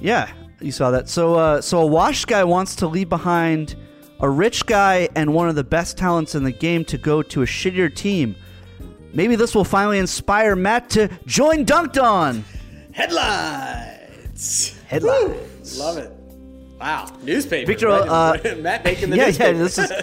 [0.00, 0.30] yeah,
[0.60, 1.08] you saw that.
[1.08, 3.74] So, uh, so a washed guy wants to leave behind
[4.20, 7.42] a rich guy and one of the best talents in the game to go to
[7.42, 8.36] a shittier team.
[9.12, 12.44] Maybe this will finally inspire Matt to join Dunked On.
[12.92, 12.94] that.
[12.94, 14.78] headlines.
[14.86, 15.78] Headlines.
[15.80, 16.12] Love it.
[16.80, 17.66] Wow, newspaper.
[17.66, 19.56] Victor, uh, Matt making the yeah, newspaper.
[19.56, 19.62] yeah.
[19.64, 19.92] This is.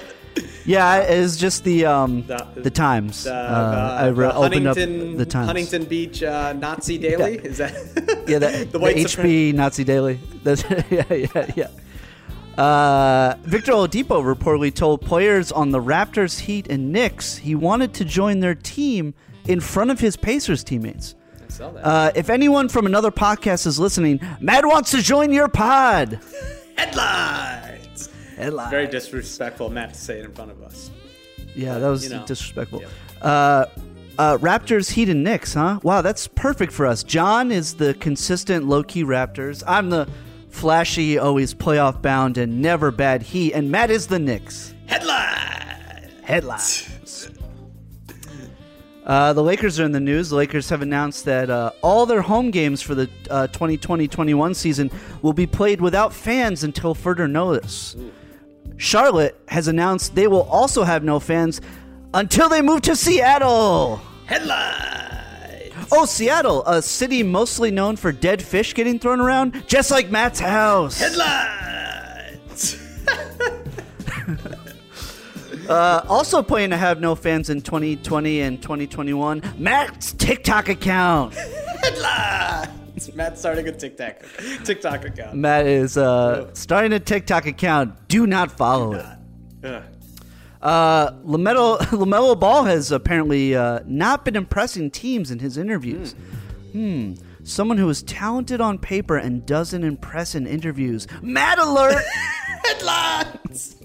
[0.65, 3.23] Yeah, it's just the um The- the, Times.
[3.25, 5.45] The, uh, the- I re- opened up Huntington, the Times.
[5.47, 7.35] Huntington Beach uh, Nazi Daily.
[7.37, 7.71] Is that
[8.27, 10.19] Yeah, the, the the, HB Nazi Daily.
[10.43, 12.61] That's, yeah, yeah, yeah.
[12.61, 18.05] Uh, Victor Oladipo reportedly told players on the Raptors, Heat, and Knicks he wanted to
[18.05, 19.13] join their team
[19.47, 21.15] in front of his Pacers teammates.
[21.43, 21.85] I saw that.
[21.85, 26.19] Uh, if anyone from another podcast is listening, Matt wants to join your pod.
[26.77, 27.84] Headlines.
[28.35, 28.71] Headlines.
[28.71, 30.91] Very disrespectful, Matt, to say it in front of us.
[31.55, 32.25] Yeah, that was you know.
[32.25, 32.83] disrespectful.
[33.21, 33.65] Uh,
[34.17, 35.79] uh, Raptors, Heat, and Knicks, huh?
[35.83, 37.03] Wow, that's perfect for us.
[37.03, 39.63] John is the consistent low key Raptors.
[39.67, 40.07] I'm the
[40.49, 43.53] flashy, always playoff bound, and never bad Heat.
[43.53, 44.73] And Matt is the Knicks.
[44.87, 46.11] Headline.
[46.23, 47.29] Headlines.
[49.05, 50.29] Uh, the Lakers are in the news.
[50.29, 54.89] The Lakers have announced that uh, all their home games for the uh, 2020-21 season
[55.21, 57.95] will be played without fans until further notice.
[58.77, 61.61] Charlotte has announced they will also have no fans
[62.13, 64.01] until they move to Seattle.
[64.25, 65.71] Headline.
[65.91, 70.39] Oh, Seattle, a city mostly known for dead fish getting thrown around, just like Matt's
[70.39, 70.99] house.
[70.99, 72.81] Headlines.
[75.67, 79.41] Uh, also planning to have no fans in 2020 and 2021.
[79.57, 81.33] Matt's TikTok account.
[81.33, 82.84] Headlines.
[83.15, 84.23] Matt starting a TikTok
[84.63, 85.35] TikTok account.
[85.35, 88.07] Matt is uh, starting a TikTok account.
[88.07, 89.05] Do not follow it.
[89.63, 89.83] Ugh.
[90.61, 96.15] Uh, Lamelo Lamelo Ball has apparently uh, not been impressing teams in his interviews.
[96.71, 97.13] Hmm.
[97.43, 101.07] Someone who is talented on paper and doesn't impress in interviews.
[101.21, 102.03] Mad alert!
[102.65, 103.75] Headlines.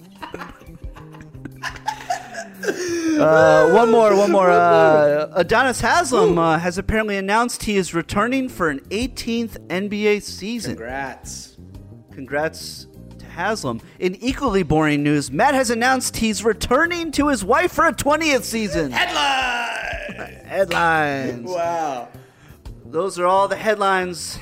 [2.63, 4.49] Uh, one more, one more.
[4.49, 10.71] Uh, Udonis Haslem uh, has apparently announced he is returning for an 18th NBA season.
[10.75, 11.57] Congrats.
[12.11, 12.87] Congrats
[13.19, 13.81] to Haslam.
[13.99, 18.43] In equally boring news, Matt has announced he's returning to his wife for a 20th
[18.43, 18.91] season.
[18.91, 20.41] Headlines!
[20.47, 21.49] Headlines.
[21.49, 22.09] Wow.
[22.85, 24.39] Those are all the headlines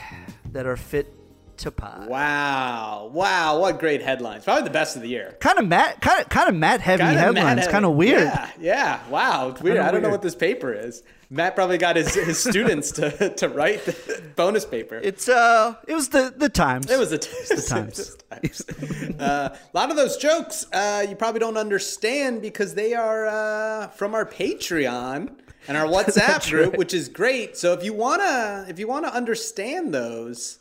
[0.51, 1.13] that are fit
[1.59, 1.73] to.
[2.07, 3.09] Wow.
[3.13, 3.59] Wow.
[3.59, 4.43] What great headlines.
[4.43, 5.37] Probably the best of the year.
[5.39, 7.67] Kind of Matt, kind of, kind of Matt heavy Kinda headlines.
[7.67, 8.23] Kind of weird.
[8.23, 9.09] Yeah, yeah.
[9.09, 9.77] Wow, it's weird.
[9.77, 11.03] Kinda I don't know what this paper is.
[11.31, 14.99] Matt probably got his, his students to, to write the bonus paper.
[15.03, 16.89] It's uh, it was the the times.
[16.89, 18.17] It was the, the times.
[19.19, 23.87] uh, a lot of those jokes uh, you probably don't understand because they are uh,
[23.89, 25.31] from our Patreon
[25.67, 26.79] and our WhatsApp group, right.
[26.79, 27.57] which is great.
[27.57, 30.58] So if you wanna if you wanna understand those,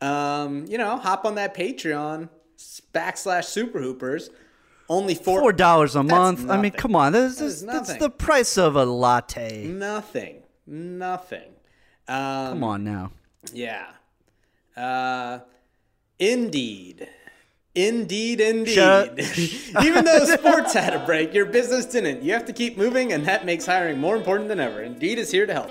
[0.00, 2.28] um, you know, hop on that Patreon
[2.92, 4.30] backslash Super Hoopers.
[4.88, 6.50] Only four Four dollars a month.
[6.50, 7.12] I mean, come on.
[7.12, 9.64] This That is that's the price of a latte.
[9.66, 10.42] Nothing.
[10.66, 11.50] Nothing.
[12.08, 13.12] Um, Come on now.
[13.52, 13.86] Yeah.
[14.76, 15.40] Uh,
[16.18, 17.08] indeed.
[17.74, 18.76] Indeed, indeed.
[19.82, 22.22] Even though sports had a break, your business didn't.
[22.24, 24.82] You have to keep moving, and that makes hiring more important than ever.
[24.82, 25.70] Indeed is here to help.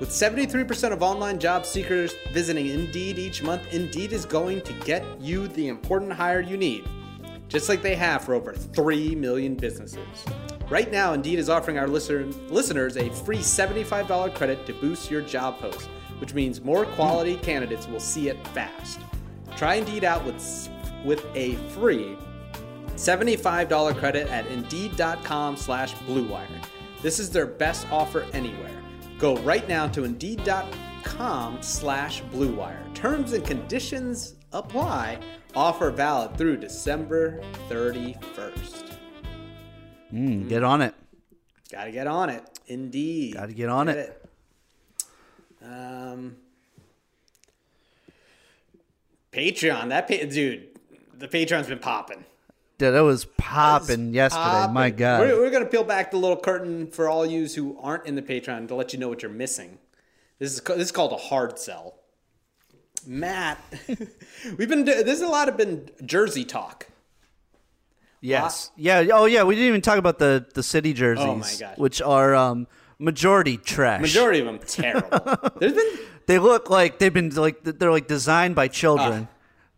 [0.00, 5.04] With 73% of online job seekers visiting Indeed each month, Indeed is going to get
[5.20, 6.88] you the important hire you need,
[7.48, 10.06] just like they have for over 3 million businesses.
[10.70, 15.22] Right now, Indeed is offering our listener, listeners a free $75 credit to boost your
[15.22, 15.88] job post,
[16.20, 19.00] which means more quality candidates will see it fast.
[19.56, 20.68] Try Indeed out with,
[21.04, 22.16] with a free
[22.94, 26.46] $75 credit at Indeed.com slash BlueWire.
[27.02, 28.77] This is their best offer anywhere.
[29.18, 32.94] Go right now to Indeed.com slash BlueWire.
[32.94, 35.18] Terms and conditions apply.
[35.56, 38.84] Offer valid through December 31st.
[40.12, 40.94] Mm, get on it.
[41.70, 42.44] Gotta get on it.
[42.68, 43.34] Indeed.
[43.34, 44.24] Gotta get on it.
[45.62, 46.36] Um,
[49.32, 49.88] Patreon.
[49.88, 50.68] That pa- dude,
[51.14, 52.24] the Patreon's been popping.
[52.78, 54.72] Dude, that was popping yesterday.
[54.72, 55.20] My God.
[55.20, 58.14] We're, we're going to peel back the little curtain for all yous who aren't in
[58.14, 59.78] the Patreon to let you know what you're missing.
[60.38, 61.96] This is this is called a hard sell.
[63.06, 63.58] Matt,
[64.56, 66.86] we've been do- there's a lot of been Jersey talk.
[68.20, 68.70] Yes.
[68.76, 69.04] Yeah.
[69.12, 69.42] Oh, yeah.
[69.42, 71.78] We didn't even talk about the the city jerseys, Oh, my gosh.
[71.78, 72.68] which are um,
[73.00, 74.00] majority trash.
[74.00, 75.50] Majority of them terrible.
[75.58, 79.26] There's been They look like they've been like they're like designed by children.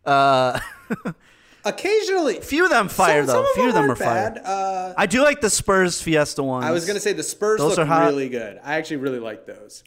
[0.05, 0.59] Uh,
[1.65, 3.33] occasionally few of them fire some, though.
[3.33, 4.31] some of few of them are aren't fire.
[4.31, 4.37] bad.
[4.45, 6.65] Uh, I do like the Spurs Fiesta ones.
[6.65, 8.59] I was gonna say the Spurs Those look are really good.
[8.63, 9.83] I actually really like those.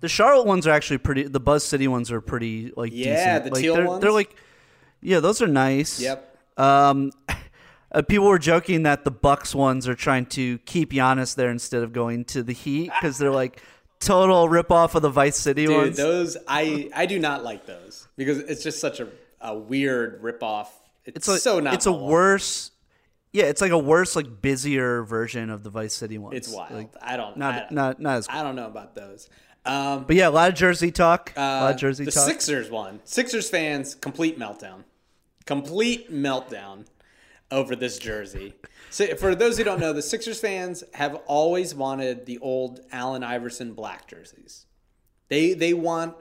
[0.00, 1.24] The Charlotte ones are actually pretty.
[1.24, 3.44] The Buzz City ones are pretty like Yeah, decent.
[3.44, 4.00] the like, teal they're, ones?
[4.00, 4.34] They're like,
[5.02, 6.00] yeah, those are nice.
[6.00, 6.36] Yep.
[6.56, 7.12] Um,
[7.92, 11.82] uh, people were joking that the Bucks ones are trying to keep Giannis there instead
[11.82, 13.60] of going to the Heat because they're like
[13.98, 15.96] total rip off of the Vice City Dude, ones.
[15.98, 19.08] those I I do not like those because it's just such a,
[19.42, 20.74] a weird rip off.
[21.04, 21.74] It's, it's a, so not.
[21.74, 22.70] It's a worse.
[23.32, 26.36] Yeah, it's like a worse, like busier version of the Vice City ones.
[26.36, 26.72] It's wild.
[26.72, 27.36] Like, I don't.
[27.36, 28.26] not I, not not as.
[28.28, 29.28] I don't know about those.
[29.64, 31.32] Um, But yeah, a lot of Jersey talk.
[31.36, 32.26] Uh, a lot uh, of Jersey the talk.
[32.26, 33.00] Sixers won.
[33.04, 34.84] Sixers fans complete meltdown.
[35.46, 36.86] Complete meltdown
[37.50, 38.54] over this jersey.
[38.90, 43.22] So for those who don't know, the Sixers fans have always wanted the old Allen
[43.22, 44.66] Iverson black jerseys.
[45.28, 46.16] They they want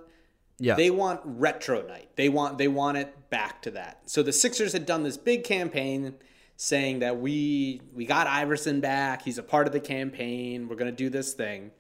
[0.58, 0.76] Yeah.
[0.76, 2.10] they want retro night.
[2.16, 4.02] They want they want it back to that.
[4.06, 6.16] So the Sixers had done this big campaign
[6.56, 9.22] saying that we we got Iverson back.
[9.22, 10.68] He's a part of the campaign.
[10.68, 11.72] We're going to do this thing.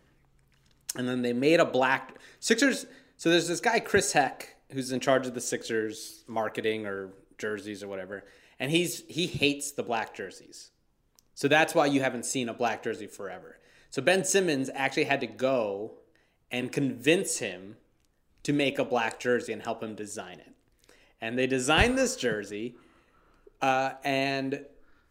[0.96, 2.86] And then they made a black Sixers.
[3.18, 7.84] So there's this guy Chris Heck who's in charge of the Sixers marketing or jerseys
[7.84, 8.24] or whatever,
[8.60, 10.72] and he's he hates the black jerseys.
[11.34, 13.60] So that's why you haven't seen a black jersey forever.
[13.90, 15.94] So Ben Simmons actually had to go
[16.52, 17.78] and convince him
[18.44, 20.54] to make a black jersey and help him design it.
[21.22, 22.76] And they designed this jersey,
[23.62, 24.66] uh, and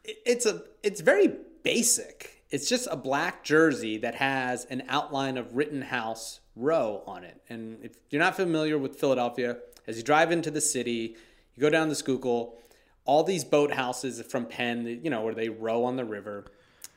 [0.04, 1.32] it's a it's very
[1.62, 2.42] basic.
[2.50, 7.42] It's just a black jersey that has an outline of Rittenhouse Row on it.
[7.50, 11.14] And if you're not familiar with Philadelphia, as you drive into the city,
[11.54, 12.54] you go down the Schuylkill,
[13.04, 16.46] all these boathouses from Penn, you know, where they row on the river.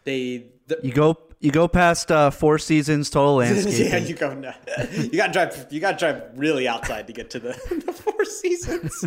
[0.04, 3.90] They the, You go you go past uh, Four Seasons Total Landscape.
[3.92, 4.34] yeah, you go.
[4.34, 4.54] No.
[4.94, 5.68] You got to drive.
[5.72, 7.50] You got to drive really outside to get to the,
[7.86, 9.06] the Four Seasons.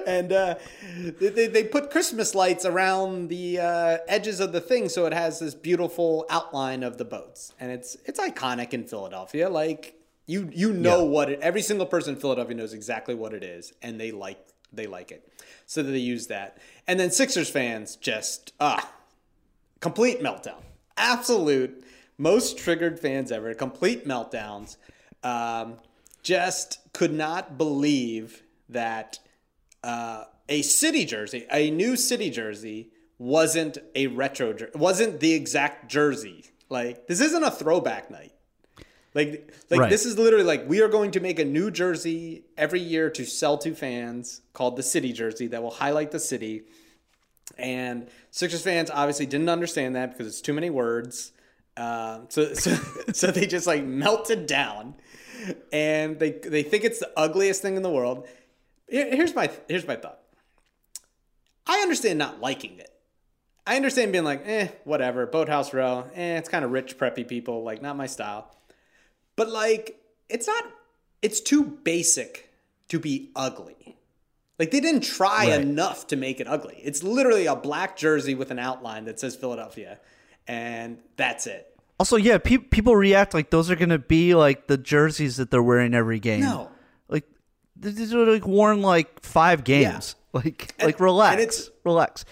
[0.06, 0.54] and uh,
[1.20, 5.40] they, they put Christmas lights around the uh, edges of the thing, so it has
[5.40, 9.48] this beautiful outline of the boats, and it's it's iconic in Philadelphia.
[9.50, 9.96] Like
[10.26, 11.10] you you know Yeah.
[11.10, 11.40] what it.
[11.40, 14.38] Every single person in Philadelphia knows exactly what it is, and they like
[14.72, 15.28] they like it.
[15.66, 18.88] So they use that, and then Sixers fans just ah
[19.80, 20.62] complete meltdown.
[20.96, 21.84] Absolute
[22.18, 23.54] most triggered fans ever.
[23.54, 24.76] Complete meltdowns.
[25.22, 25.76] Um,
[26.22, 29.18] just could not believe that
[29.82, 36.44] uh, a city jersey, a new city jersey, wasn't a retro wasn't the exact jersey.
[36.68, 38.32] Like this isn't a throwback night.
[39.14, 39.90] Like like Right.
[39.90, 43.24] this is literally like we are going to make a new jersey every year to
[43.24, 46.62] sell to fans called the city jersey that will highlight the city.
[47.58, 51.32] And Sixers fans obviously didn't understand that because it's too many words.
[51.76, 52.74] Uh, so, so,
[53.12, 54.94] so they just like melted down,
[55.72, 58.26] and they they think it's the ugliest thing in the world.
[58.88, 60.20] Here's my here's my thought.
[61.66, 62.92] I understand not liking it.
[63.66, 67.62] I understand being like, eh, whatever, boathouse row, eh, it's kind of rich, preppy people,
[67.62, 68.50] like not my style.
[69.36, 70.64] But like, it's not.
[71.22, 72.50] It's too basic
[72.88, 73.96] to be ugly.
[74.62, 75.60] Like they didn't try Right.
[75.60, 76.80] enough to make it ugly.
[76.84, 79.98] It's literally a black jersey with an outline that says Philadelphia,
[80.46, 81.66] and that's it.
[81.98, 85.62] Also, yeah, pe- people react like those are gonna be like the jerseys that they're
[85.64, 86.42] wearing every game.
[86.42, 86.70] No.
[87.08, 87.24] like
[87.82, 90.14] th- these are like worn like five games.
[90.32, 92.24] Like, like relax, relax.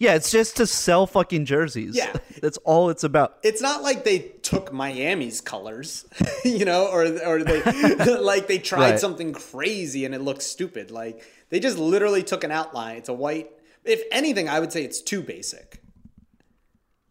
[0.00, 1.96] Yeah, it's just to sell fucking jerseys.
[1.96, 2.12] Yeah.
[2.40, 3.38] that's all it's about.
[3.42, 6.06] It's not like they took Miami's colors,
[6.44, 7.62] you know, or or they
[8.20, 9.00] like they tried Right.
[9.00, 10.90] something crazy and it looks stupid.
[10.92, 12.96] Like they just literally took an outline.
[12.96, 13.50] It's a white.
[13.84, 15.82] If anything, I would say it's too basic.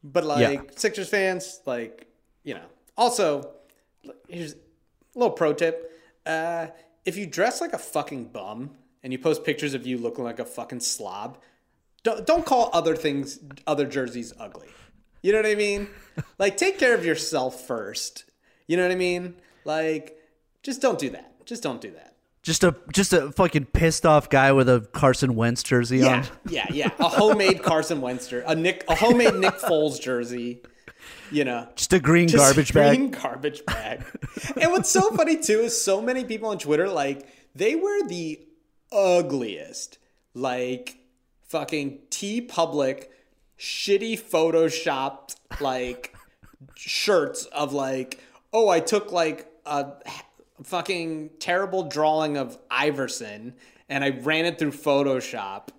[0.04, 0.62] But like Yeah.
[0.76, 2.08] Sixers fans, like
[2.44, 2.66] you know.
[2.96, 3.52] Also,
[4.30, 4.58] here's a
[5.16, 5.92] little pro tip:
[6.26, 6.68] uh,
[7.06, 8.72] if you dress like a fucking bum
[9.04, 11.38] and you post pictures of you looking like a fucking slob,
[12.08, 14.68] don't don't call other things, other jerseys, ugly.
[15.22, 15.88] You know what I mean?
[16.40, 18.24] Like, take care of yourself first.
[18.66, 19.36] You know what I mean?
[19.66, 20.18] Like,
[20.64, 21.46] just don't do that.
[21.46, 22.16] Just don't do that.
[22.42, 26.26] Just a just a fucking pissed off guy with a Carson Wentz jersey Yeah, on.
[26.50, 26.90] yeah, yeah.
[26.98, 30.62] A homemade Carson Wentz jer- a Nick, a homemade Nick Foles jersey.
[31.32, 32.98] You know, Just a green Just garbage green bag.
[32.98, 34.04] Green garbage bag.
[34.60, 38.40] and what's so funny too is so many people on Twitter like they wear the
[38.92, 39.98] ugliest,
[40.34, 40.98] like
[41.48, 43.06] fucking TeePublic,
[43.58, 46.16] shitty photoshopped like
[46.76, 48.22] shirts of like,
[48.54, 49.94] oh, I took like a
[50.64, 53.54] fucking terrible drawing of Iverson
[53.90, 55.70] and I ran it through Photoshop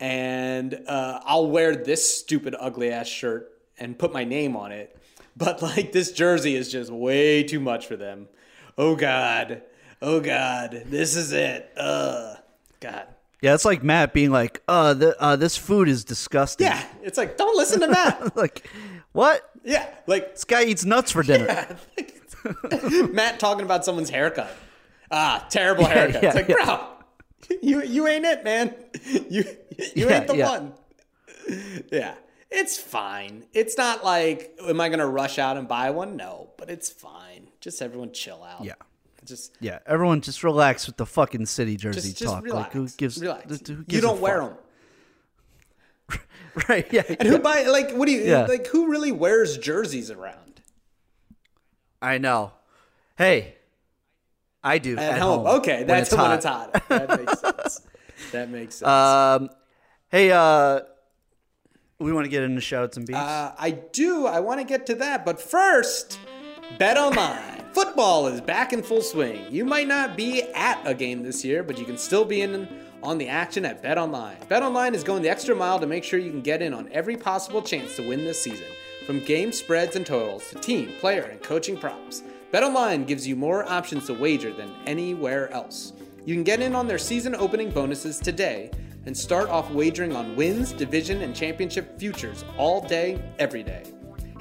[0.00, 4.96] and uh, I'll wear this stupid ugly ass shirt and put my name on it.
[5.36, 8.28] But like this jersey is just way too much for them.
[8.76, 9.62] Oh god.
[10.02, 10.82] Oh god.
[10.86, 11.72] This is it.
[11.76, 12.36] Ugh.
[12.80, 13.06] God.
[13.42, 16.82] Yeah, it's like Matt being like, "Uh, the, uh this food is disgusting." Yeah.
[17.02, 18.36] It's like don't listen to Matt.
[18.42, 18.66] like,
[19.12, 19.50] what?
[19.64, 19.88] yeah.
[20.06, 21.76] Like This guy eats nuts for dinner.
[23.12, 24.50] Matt talking about someone's haircut.
[25.10, 26.22] Ah, terrible haircut.
[26.22, 26.64] yeah, it's like, yeah.
[26.64, 28.74] bro, you you ain't it, man.
[29.04, 29.44] You
[29.94, 30.48] you Yeah, ain't the yeah.
[30.48, 30.72] one.
[31.90, 32.14] Yeah.
[32.50, 33.44] It's fine.
[33.54, 36.16] It's not like, am I gonna rush out and buy one?
[36.16, 37.48] No, but it's fine.
[37.60, 38.64] Just everyone chill out.
[38.64, 38.74] Yeah.
[39.24, 42.44] Just Yeah, everyone just relax with the fucking city jersey just, just talk.
[42.44, 42.64] relax.
[42.64, 43.20] Like, who gives?
[43.20, 43.44] relax.
[43.68, 44.50] who gives you don't wear fuck?
[46.10, 46.20] them.
[46.68, 46.86] right.
[46.92, 47.02] Yeah.
[47.20, 48.46] And who buy like what do you Yeah.
[48.46, 48.66] like?
[48.68, 50.60] Who really wears jerseys around
[52.00, 52.52] I know.
[53.16, 53.54] Hey,
[54.64, 55.46] I do at, at, home?
[55.46, 56.72] Okay, when that's it's when it's hot.
[56.88, 57.80] That makes sense.
[58.32, 58.88] that makes sense.
[58.88, 59.50] Um,
[60.08, 60.80] hey, uh,
[62.00, 63.18] we want to get into shouts and beats.
[63.18, 64.26] Uh, I do.
[64.26, 66.18] I want to get to that, but first,
[66.78, 67.61] Bet Online.
[67.72, 69.46] Football is back in full swing.
[69.48, 72.68] You might not be at a game this year, but you can still be in
[73.02, 74.46] on the action at BetOnline.
[74.46, 77.16] BetOnline is going the extra mile to make sure you can get in on every
[77.16, 78.66] possible chance to win this season.
[79.06, 83.64] From game spreads and totals to team, player, and coaching props, BetOnline gives you more
[83.64, 85.94] options to wager than anywhere else.
[86.26, 88.70] You can get in on their season opening bonuses today
[89.06, 93.84] and start off wagering on wins, division, and championship futures all day, every day.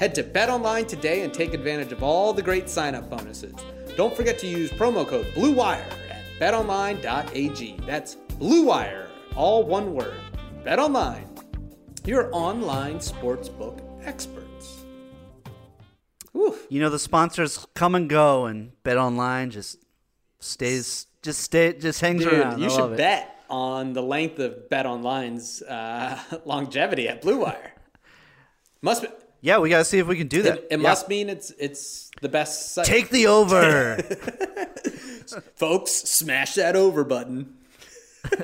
[0.02, 3.54] Head to BetOnline today and take advantage of all the great sign-up bonuses.
[3.96, 7.80] Don't forget to use promo code BLUEWIRE at betonline.ag.
[7.86, 10.16] That's BLUEWIRE, all one word.
[10.66, 11.28] BetOnline,
[12.04, 14.86] your online sportsbook experts.
[16.34, 19.78] you know the sponsors come and go, and Bet Online just
[20.40, 22.60] stays, just stay, just hangs Dude, around.
[22.60, 27.74] you I should bet on the length of BetOnline's uh, longevity at Blue Wire.
[28.82, 29.10] Must be,
[29.42, 30.58] Yeah, we gotta see if we can do that.
[30.60, 30.90] it, it Yeah.
[30.90, 32.86] must mean it's it's the best site.
[32.86, 33.98] take the over.
[35.56, 37.56] Folks, smash that over button.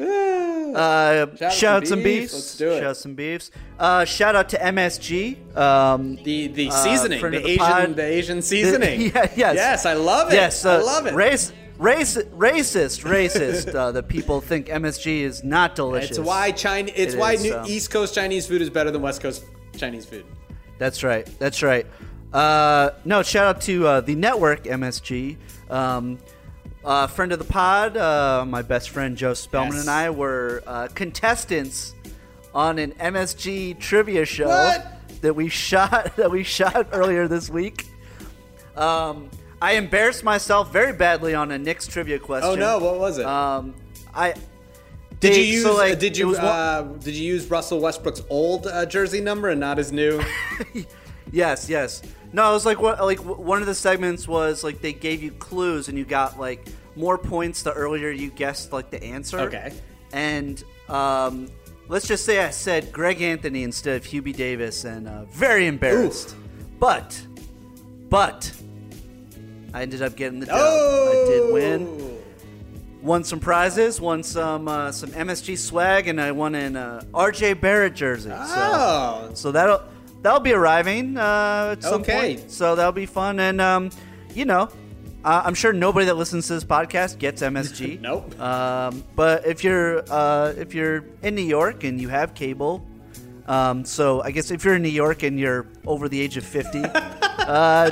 [0.00, 2.32] Uh, Shout shout out some beefs.
[2.32, 2.34] beefs.
[2.34, 2.78] Let's do it.
[2.80, 3.50] Shout out some beefs.
[3.78, 5.56] Uh, shout out to MSG.
[5.56, 7.96] Um, The the uh, seasoning, friend the, the Asian pod.
[7.96, 9.00] the Asian seasoning.
[9.14, 9.54] yeah, yes.
[9.54, 10.34] Yes, I love it.
[10.34, 11.14] Yes, I uh, love it.
[11.14, 13.74] Race, race, racist, racist.
[13.74, 16.10] uh, that people think MSG is not delicious.
[16.18, 16.90] It's why China.
[16.94, 19.44] It's It why is, New, um, East Coast Chinese food is better than West Coast
[19.76, 20.24] Chinese food.
[20.78, 21.28] That's right.
[21.38, 21.86] That's right.
[22.32, 25.36] Uh, no, shout out to uh, the network MSG.
[25.70, 26.18] Um,
[26.84, 29.80] uh, friend of the pod, uh, my best friend Joe Spellman Yes.
[29.82, 31.94] and I were uh, contestants
[32.52, 34.86] on an MSG trivia show What?
[35.22, 37.86] that we shot that we shot earlier this week.
[38.76, 39.30] Um,
[39.60, 42.50] I embarrassed myself very badly on a Knicks trivia question.
[42.50, 43.26] Oh no, what was it?
[43.26, 43.74] Um,
[44.14, 44.34] I
[45.20, 45.62] did they- you use?
[45.62, 46.28] so, like, did you?
[46.28, 50.22] was uh, did you use Russell Westbrook's old uh, jersey number and not his new?
[51.32, 52.02] Yes, yes.
[52.32, 55.32] No, it was like what like one of the segments was like they gave you
[55.32, 59.40] clues and you got like more points the earlier you guessed like the answer.
[59.40, 59.72] Okay.
[60.12, 61.48] And um,
[61.88, 66.36] let's just say I said Greg Anthony instead of Hubie Davis, and uh, very embarrassed.
[66.78, 67.20] But,
[68.08, 68.52] but
[69.74, 70.56] I ended up getting the dub.
[70.56, 72.00] I did win.
[73.02, 77.60] Won some prizes, won some uh, some MSG swag, and I won an uh, RJ
[77.60, 78.30] Barrett jersey.
[78.32, 79.26] Oh.
[79.28, 79.82] So, so that'll
[80.22, 82.36] that'll be arriving uh, at some Okay.
[82.36, 82.50] point.
[82.50, 83.90] So that'll be fun, and um,
[84.34, 84.70] you know,
[85.22, 88.00] uh, I'm sure nobody that listens to this podcast gets MSG.
[88.04, 88.40] Nope.
[88.40, 92.86] Um, but if you're uh, if you're in New York and you have cable,
[93.46, 96.44] um, so I guess if you're in New York and you're over the age of
[96.46, 97.90] 50, uh,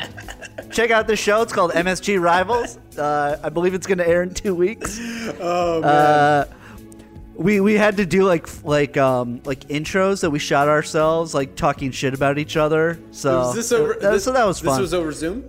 [0.72, 1.42] check out the show.
[1.42, 2.78] It's called MSG Rivals.
[2.98, 4.98] Uh, I believe it's going to air in two weeks.
[5.40, 5.90] Oh man.
[5.90, 6.44] Uh,
[7.34, 11.56] we we had to do like like um like intros that we shot ourselves like
[11.56, 12.98] talking shit about each other.
[13.10, 13.94] So over?
[13.94, 14.74] that- this, so that was fun.
[14.74, 15.44] This was over Zoom.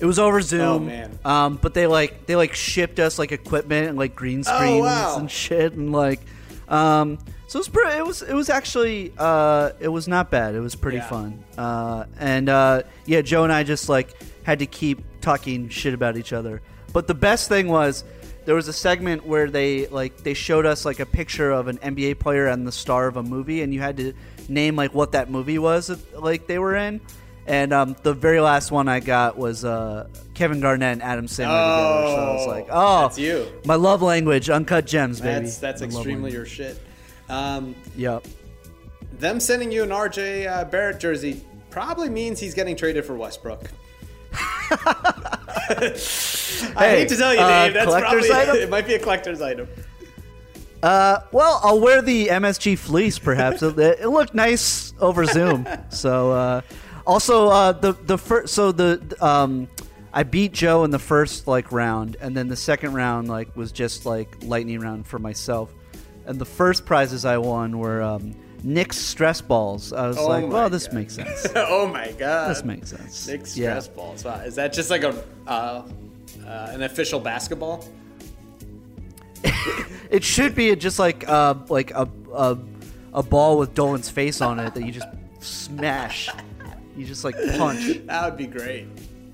[0.00, 0.60] It was over Zoom.
[0.60, 1.18] Oh, man.
[1.24, 4.82] Um, but they like they like shipped us like equipment and like green Oh, screens
[4.82, 5.16] wow.
[5.18, 6.20] and shit and like,
[6.68, 7.18] um,
[7.52, 7.98] so it was pretty.
[7.98, 10.54] It was it was actually uh, it was not bad.
[10.54, 11.08] It was pretty Yeah.
[11.08, 11.44] fun.
[11.58, 14.08] Uh, and uh, yeah, Joe and I just like
[14.42, 16.62] had to keep talking shit about each other.
[16.94, 18.04] But the best thing was
[18.46, 21.76] there was a segment where they like they showed us like a picture of an
[21.78, 24.14] NBA player and the star of a movie, and you had to
[24.48, 27.02] name like what that movie was that, like they were in.
[27.46, 31.50] And um, the very last one I got was uh, Kevin Garnett and Adam Sandler
[31.58, 32.06] together.
[32.06, 33.46] So I was Oh, like, "Oh, that's you.
[33.66, 35.44] My love language, uncut gems, baby.
[35.46, 36.78] That's that's extremely your shit.
[37.32, 38.26] Um, Yep.
[39.18, 43.62] them sending you an RJ uh, Barrett jersey probably means he's getting traded for Westbrook.
[44.34, 45.94] I
[46.76, 47.74] hate to tell you, uh, Dave.
[47.74, 48.56] That's collector's probably item?
[48.62, 48.70] it.
[48.70, 49.68] Might be a collector's item.
[50.82, 53.62] Uh, well, I'll wear the MSG fleece, perhaps.
[53.62, 55.66] it, it looked nice over Zoom.
[55.90, 56.60] So, uh,
[57.06, 59.68] also uh, the the first, so the um,
[60.12, 63.72] I beat Joe in the first like round, and then the second round like was
[63.72, 65.70] just like lightning round for myself.
[66.26, 69.92] And the first prizes I won were um, Knicks stress balls.
[69.92, 71.46] I was Oh like, well, this makes sense.
[71.56, 73.26] oh my god, This makes sense.
[73.26, 73.78] Nick Yeah.
[73.80, 74.24] stress balls.
[74.24, 74.36] Wow.
[74.36, 75.82] Is that just like a uh,
[76.46, 77.84] uh, an official basketball?
[80.10, 82.58] It should be just like uh, like a, a
[83.14, 85.08] a ball with Dolan's face on it that you just
[85.40, 86.28] smash.
[86.96, 87.98] You just like punch.
[88.06, 88.88] That would be great.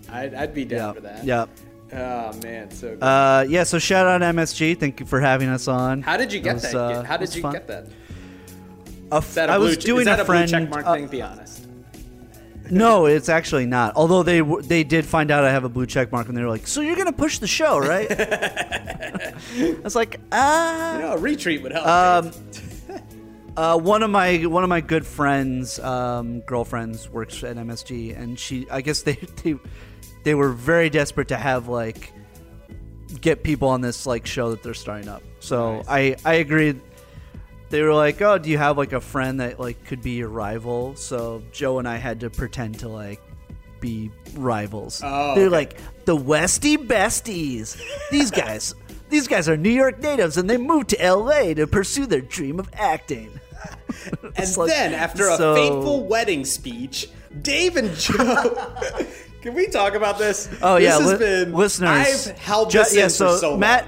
[0.09, 1.25] I'd, I'd be down for that.
[1.25, 1.47] Yeah.
[1.93, 3.03] Oh man, so good.
[3.03, 3.65] Uh, yeah.
[3.65, 4.79] So shout out MSG.
[4.79, 6.03] Thank you for having us on.
[6.03, 6.75] How did you get was, that?
[6.77, 7.53] uh, How did you fun.
[7.53, 7.87] get that?
[9.11, 10.51] A f- that a I was doing is that a a friend.
[10.51, 11.07] blue check mark uh, thing?
[11.07, 11.67] Be honest.
[12.71, 13.97] No, it's actually not.
[13.97, 16.43] Although they w- they did find out I have a blue check mark, and they
[16.43, 19.33] were like, "So you're gonna push the show, right?" I
[19.83, 21.87] was like, "Ah." You know, a retreat would help.
[21.87, 22.33] Um,
[23.57, 28.39] uh, one of my one of my good friends, um, girlfriends, works at MSG, and
[28.39, 29.55] she, I guess they they
[30.29, 32.13] they were very desperate to have like
[33.23, 35.23] get people on this like show that they're starting up.
[35.41, 36.83] So I I agreed.
[37.71, 40.29] They were like, "Oh, do you have like a friend that like could be your
[40.29, 43.23] rival?" So Joe and I had to pretend to like
[43.81, 45.01] be rivals.
[45.03, 45.55] Oh, They're okay.
[45.57, 47.81] like the Westy Besties.
[48.11, 48.75] These guys,
[49.09, 51.55] these guys are New York natives, and they moved to L.A.
[51.55, 53.31] to pursue their dream of acting.
[54.37, 57.09] and like- then, after a so- fateful wedding speech,
[57.41, 58.77] Dave and Joe.
[59.43, 60.49] Can we talk about this?
[60.63, 62.29] Oh this yeah, has li- been, listeners.
[62.29, 63.87] I've held Ju- this yeah, in so, so Matt,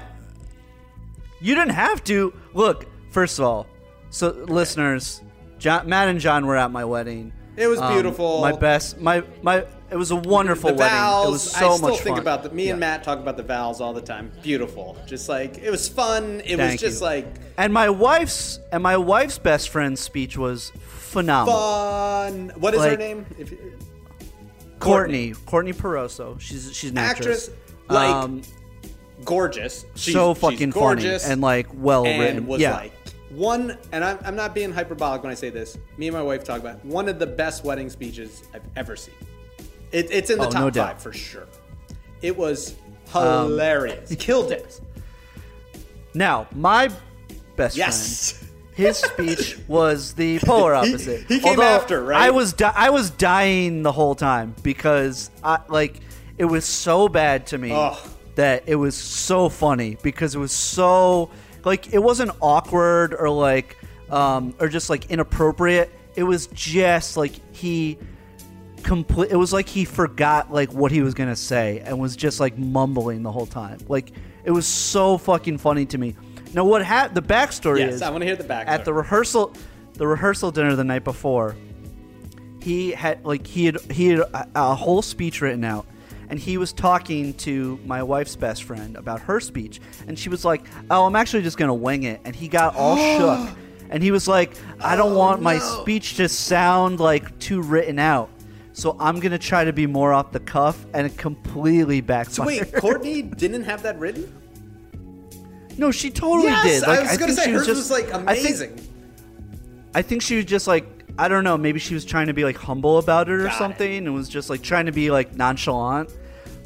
[1.41, 2.85] you didn't have to look.
[3.11, 3.67] First of all,
[4.09, 5.21] so listeners,
[5.59, 7.33] John, Matt and John were at my wedding.
[7.57, 8.39] It was Um, beautiful.
[8.41, 9.65] my best, my my.
[9.91, 10.97] It was a wonderful the wedding.
[11.27, 12.19] it was so I still much think fun.
[12.19, 14.31] about the me and Matt talk about the vows all the time.
[14.41, 16.41] Beautiful, just like it was fun.
[16.45, 17.07] It Thank was just you.
[17.07, 17.27] like
[17.57, 21.59] And my wife's and my wife's best friend's speech was phenomenal.
[21.59, 22.51] fun.
[22.55, 23.25] What is her name?
[23.37, 23.51] If,
[24.81, 26.39] Courtney, Courtney Peroso.
[26.39, 27.49] She's she's an actress.
[27.49, 27.57] actress,
[27.89, 28.41] like Um,
[29.23, 29.85] gorgeous.
[29.95, 32.47] She's, so fucking funny gorgeous and like well and written.
[32.47, 32.75] was yeah.
[32.75, 32.93] like
[33.29, 33.77] one.
[33.91, 35.77] And I'm, I'm not being hyperbolic when I say this.
[35.97, 39.13] Me and my wife talk about one of the best wedding speeches I've ever seen.
[39.91, 41.01] It, it's in the Oh, top no five doubt.
[41.01, 41.47] for sure.
[42.21, 42.75] It was
[43.13, 44.15] Um, hilarious.
[44.19, 44.79] Killed it.
[46.13, 46.89] Now, my
[47.55, 48.31] best Yes.
[48.33, 51.25] friend, his speech was the polar He- opposite.
[51.27, 52.21] he came Although after, right?
[52.21, 55.99] I was di- I was dying the whole time because I like
[56.37, 57.97] it was so bad to me Ugh.
[58.35, 61.29] that it was so funny because it was so
[61.65, 63.77] like it wasn't awkward or like
[64.09, 65.91] um or just like inappropriate.
[66.15, 67.97] It was just like he
[68.83, 72.39] complete it was like he forgot like what he was gonna say and was just
[72.39, 74.11] like mumbling the whole time like
[74.43, 76.15] it was so fucking funny to me
[76.53, 78.67] now what ha- the backstory Yes, is I want to hear the backstory.
[78.67, 79.53] at the rehearsal
[79.93, 81.55] the rehearsal dinner the night before
[82.61, 85.85] he had like he had he had a, a whole speech written out
[86.29, 90.45] and he was talking to my wife's best friend about her speech and she was
[90.45, 93.57] like oh i'm actually just gonna wing it and he got all shook
[93.89, 97.97] and he was like i don't want my oh, speech to sound like too written
[97.99, 98.29] out
[98.73, 102.47] so i'm gonna try to be more off the cuff and it completely So backfired
[102.47, 104.31] wait, Courtney didn't have that written?
[105.81, 108.05] No she totally yes, did like, I was gonna say she hers just, was like
[108.13, 108.87] I think- amazing.
[109.93, 110.85] I think she was just like
[111.17, 113.55] I don't know, maybe she was trying to be like humble about it or Got
[113.55, 113.57] it.
[113.57, 116.09] something and was just like trying to be like nonchalant.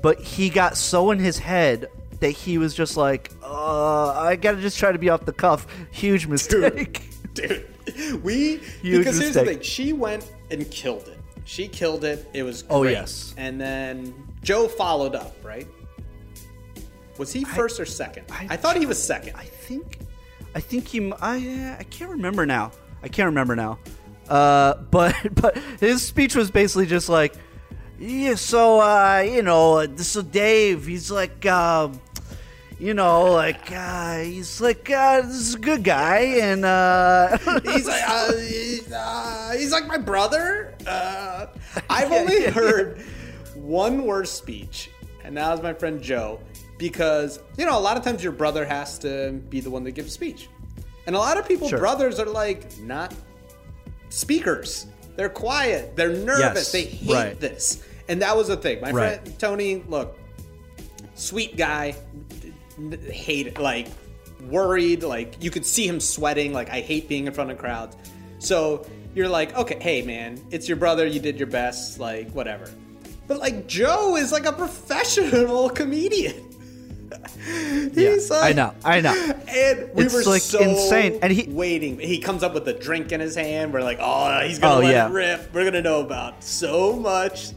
[0.04, 1.88] But he got so in his head
[2.20, 5.66] that he was just like, uh, I gotta just try to be off the cuff.
[5.92, 7.10] Huge mistake.
[7.34, 7.66] dude.
[8.24, 9.62] We Huge because here's the thing.
[9.62, 11.20] She went and killed it.
[11.46, 12.28] She killed it.
[12.34, 12.76] It was great.
[12.76, 13.34] Oh, yes.
[13.38, 14.14] And then
[14.44, 15.68] Joe followed up, right?
[17.18, 18.26] Was he first or second?
[18.32, 19.36] I- I, thought he was second.
[19.36, 20.00] I think
[20.54, 22.72] I think he I I can't remember now.
[23.04, 23.80] I can't remember now.
[24.28, 27.34] Uh, but but his speech was basically just like,
[28.00, 28.36] yeah.
[28.36, 32.00] So uh, you know, so Dave, he's like, um,
[32.80, 37.88] you know, like uh, he's like, uh, this is a good guy, and uh, he's
[37.88, 40.76] like uh, he's, uh, he's like my brother.
[40.86, 41.48] Uh,
[41.90, 43.02] I've only heard
[43.56, 44.90] one worse speech,
[45.24, 46.40] and that was my friend Joe.
[46.78, 49.92] Because you know, a lot of times your brother has to be the one that
[49.92, 50.50] gives speech,
[51.08, 51.80] and a lot of people Sure.
[51.80, 53.14] brothers are like not
[54.10, 54.88] speakers.
[55.16, 55.96] They're quiet.
[55.96, 56.40] They're nervous.
[56.40, 57.40] Yes, they hate right.
[57.40, 58.82] this, and that was the thing.
[58.82, 59.22] My Right.
[59.22, 60.18] friend Tony, look,
[61.16, 61.96] sweet guy,
[62.78, 63.88] n- hate it, like
[64.50, 67.96] worried, like you could see him sweating, like I hate being in front of crowds.
[68.40, 68.86] So
[69.16, 72.70] you're like, okay, hey man, it's your brother, you did your best, like whatever.
[73.28, 76.45] But like Joe is like a professional comedian.
[77.94, 79.14] He's I like, know, I know.
[79.48, 81.20] And we It's, were like, so insane.
[81.22, 82.00] And he- waiting.
[82.00, 83.74] He comes up with a drink in his hand.
[83.74, 85.08] We're like, oh, he's gonna Oh, let yeah.
[85.08, 85.54] it rip.
[85.54, 87.50] We're gonna know about so much.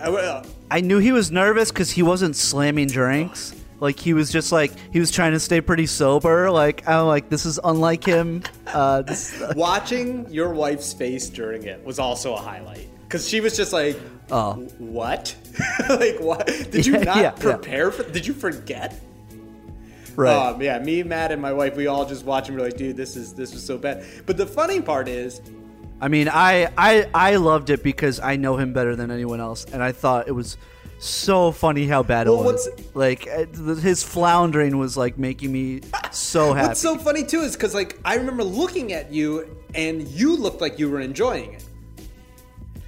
[0.00, 0.42] I will.
[0.70, 3.54] I knew he was nervous because he wasn't slamming drinks.
[3.78, 6.50] Like he was just like he was trying to stay pretty sober.
[6.50, 8.42] Like I'm like this is unlike him.
[8.66, 13.56] Uh, this, Watching your wife's face during it was also a highlight because she was
[13.56, 13.98] just like,
[14.30, 14.54] Oh.
[14.78, 15.34] "What?
[15.88, 16.46] like what?
[16.70, 17.30] Did you Yeah, not yeah, yeah.
[17.30, 18.02] prepare for?
[18.02, 19.00] Did you forget?"
[20.16, 20.34] right.
[20.34, 22.96] Um, yeah, me, Matt, and my wife, we all just watch and we're like, "Dude,
[22.96, 25.40] this is this was so bad." But the funny part is,
[26.00, 29.64] I mean, I, I I loved it because I know him better than anyone else,
[29.66, 30.56] and I thought it was
[30.98, 32.68] so funny how bad it was.
[32.94, 33.44] Like uh,
[33.76, 36.68] his floundering was like making me so happy.
[36.68, 40.60] What's so funny too is because like I remember looking at you and you looked
[40.62, 41.64] like you were enjoying it.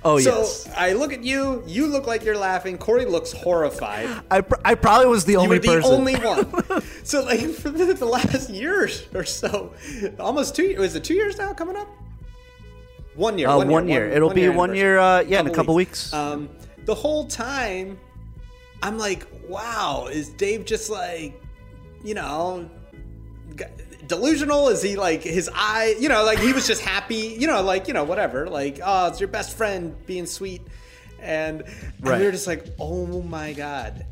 [0.09, 2.79] Oh so yes, I look at you, you look like you're laughing.
[2.79, 4.09] Corey looks horrified.
[4.31, 5.93] I, pr- I probably was the You only were the person.
[5.93, 6.83] only one.
[7.05, 9.73] so like for the, the last year or so,
[10.19, 10.63] almost two.
[10.83, 11.89] Is it two years now coming up?
[13.15, 13.49] One year.
[13.49, 14.07] Uh, one, one year.
[14.07, 14.15] year.
[14.17, 16.13] It'll be one year, uh, yeah, in a couple weeks.
[16.13, 16.49] Um,
[16.85, 17.99] the whole time,
[18.83, 21.41] I'm like, wow, is Dave just like,
[22.05, 22.71] you know,
[24.09, 24.69] delusional?
[24.69, 25.95] Is he like his eye?
[26.01, 27.37] You know, like he was just happy.
[27.39, 28.49] You know, like you know, whatever.
[28.49, 30.63] Like, oh, it's your best friend being sweet,
[31.21, 31.69] and, and
[32.01, 32.19] Right.
[32.19, 34.05] we were just like, oh my god,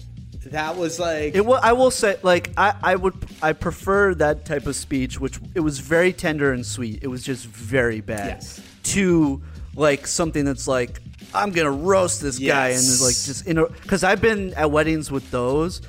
[0.47, 1.35] that was like.
[1.35, 1.59] It will.
[1.63, 5.61] I will say, like, I, I would, I prefer that type of speech, which it
[5.61, 7.01] was very tender and sweet.
[7.03, 8.39] It was just very bad.
[8.43, 8.61] Yes.
[8.95, 9.43] To
[9.75, 11.01] like something that's like,
[11.35, 15.11] I'm gonna roast this guy, and like just you know, because I've been at weddings
[15.11, 15.83] with those,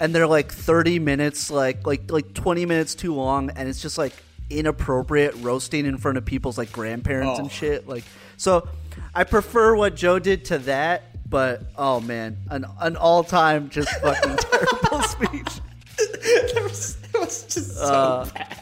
[0.00, 3.98] and they're like 30 minutes, like like like 20 minutes too long, and it's just
[3.98, 4.12] like
[4.50, 7.42] inappropriate roasting in front of people's like grandparents Oh.
[7.42, 7.88] and shit.
[7.88, 8.04] Like,
[8.36, 8.68] so
[9.14, 11.02] I prefer what Joe did to that.
[11.28, 15.60] But oh man, an an all time just fucking terrible speech.
[15.98, 18.58] it, was, it was just so Uh, bad.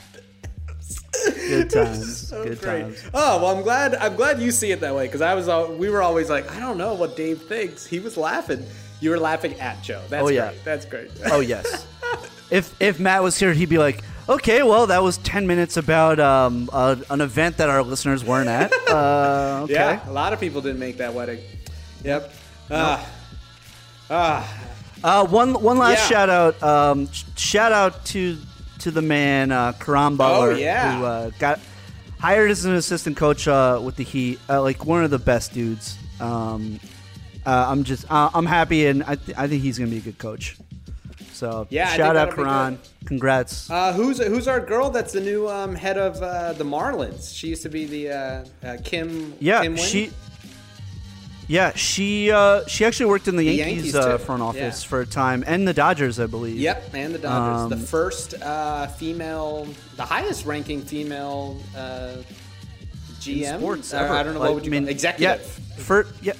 [1.36, 2.28] Good times.
[2.28, 2.82] So good great.
[2.82, 3.02] times.
[3.12, 3.94] Oh well, I'm glad.
[3.96, 5.48] I'm glad you see it that way because I was.
[5.48, 7.84] al- We were always like, I don't know what Dave thinks.
[7.86, 8.64] He was laughing.
[9.02, 10.00] You were laughing at Joe.
[10.08, 10.48] That's Oh, yeah.
[10.50, 10.64] great.
[10.64, 11.10] That's great.
[11.26, 11.86] Oh yes.
[12.50, 16.18] if if Matt was here, he'd be like, "Okay, well, that was ten minutes about
[16.20, 19.72] um, uh, an event that our listeners weren't at." Uh, okay.
[19.74, 21.40] Yeah, a lot of people didn't make that wedding.
[22.04, 22.32] Yep.
[22.70, 23.10] Ah.
[24.10, 24.60] Ah.
[25.02, 26.26] Uh, one one last Yeah.
[26.26, 26.62] shout out.
[26.62, 28.36] Um, sh- shout out to
[28.80, 30.98] to the man uh, Caron Butler, Oh, yeah.
[30.98, 31.58] who uh, got
[32.20, 34.38] hired as an assistant coach uh, with the Heat.
[34.48, 35.96] Uh, like one of the best dudes.
[36.20, 36.78] Um,
[37.46, 40.00] uh, I'm just uh, I'm happy, and I, th- I think he's gonna be a
[40.00, 40.56] good coach.
[41.32, 42.78] So Yeah, shout out Caron.
[43.04, 43.68] Congrats.
[43.68, 44.90] Uh, who's who's our girl?
[44.90, 47.36] That's the new um, head of uh, the Marlins.
[47.36, 49.34] She used to be the uh, uh, Kim.
[49.40, 50.10] Yeah, Kim she.
[51.48, 54.88] Yeah, she uh, she actually worked in the The Yankees, Yankees, uh, front office Yeah.
[54.88, 56.56] for a time, and the Dodgers, I believe.
[56.56, 59.66] Yep, and the Dodgers, Um, the first uh, female,
[59.96, 62.18] the highest ranking female uh,
[63.20, 63.58] GM.
[63.58, 63.92] sports.
[63.92, 65.60] I don't know Like, what would you I mean, executive.
[65.76, 66.32] Yeah, for yeah.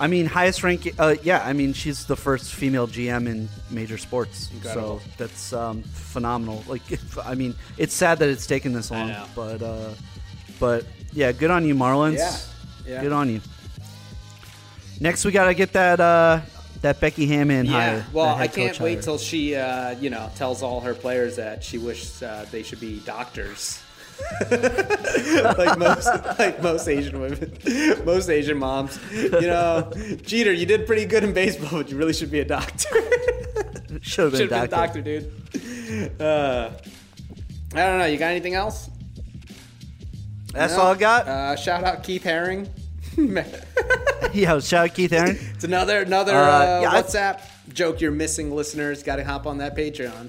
[0.00, 0.94] I mean, highest ranking.
[0.98, 4.50] Uh, yeah, I mean, she's the first female GM in major sports.
[4.52, 5.00] Incredible.
[5.00, 6.62] So that's um, phenomenal.
[6.68, 6.82] Like,
[7.24, 9.90] I mean, it's sad that it's taken this long, but uh,
[10.60, 12.18] but yeah, good on you, Marlins.
[12.86, 13.02] Yeah, yeah.
[13.02, 13.40] Good on you.
[15.00, 16.40] Next, we gotta get that uh,
[16.82, 18.06] that Becky Hammon Yeah, hire.
[18.12, 19.02] well, I can't wait hire.
[19.02, 22.80] till she, uh, you know, tells all her players that she wishes uh, they should
[22.80, 23.80] be doctors.
[25.58, 26.06] like most,
[26.38, 27.52] like most Asian women,
[28.04, 28.98] most Asian moms.
[29.12, 29.90] You know,
[30.22, 32.88] Jeter, you did pretty good in baseball, but you really should be a doctor.
[34.02, 35.32] Should have been a been a doctor, dude.
[36.20, 36.70] Uh,
[37.74, 38.04] I don't know.
[38.04, 38.90] You got anything else?
[40.52, 40.80] That's No?
[40.82, 41.26] all I got.
[41.26, 42.68] Uh, shout out Keith Herring.
[43.16, 45.38] yeah, shout out Keith Herring.
[45.54, 47.40] It's another another Uh, yeah, I- WhatsApp
[47.72, 48.00] joke.
[48.00, 49.02] You're missing listeners.
[49.02, 50.28] Got to hop on that Patreon.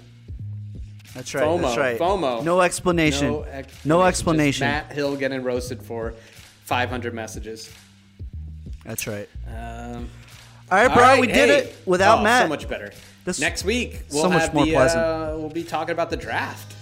[1.13, 1.43] That's right.
[1.43, 1.61] FOMO.
[1.61, 1.99] That's right.
[1.99, 2.43] FOMO.
[2.43, 3.31] No explanation.
[3.31, 4.07] No No explanation.
[4.07, 4.51] explanation.
[4.51, 6.13] Just Matt Hill getting roasted for
[6.65, 7.71] 500 messages.
[8.85, 9.27] That's right.
[9.47, 10.09] Um,
[10.71, 10.95] All right, bro.
[11.03, 11.57] all right, we did hey.
[11.59, 12.43] it without Oh, Matt.
[12.43, 12.91] So much better.
[13.25, 15.03] This- Next week we'll so much more the, pleasant.
[15.03, 16.75] Uh, we'll be talking about the draft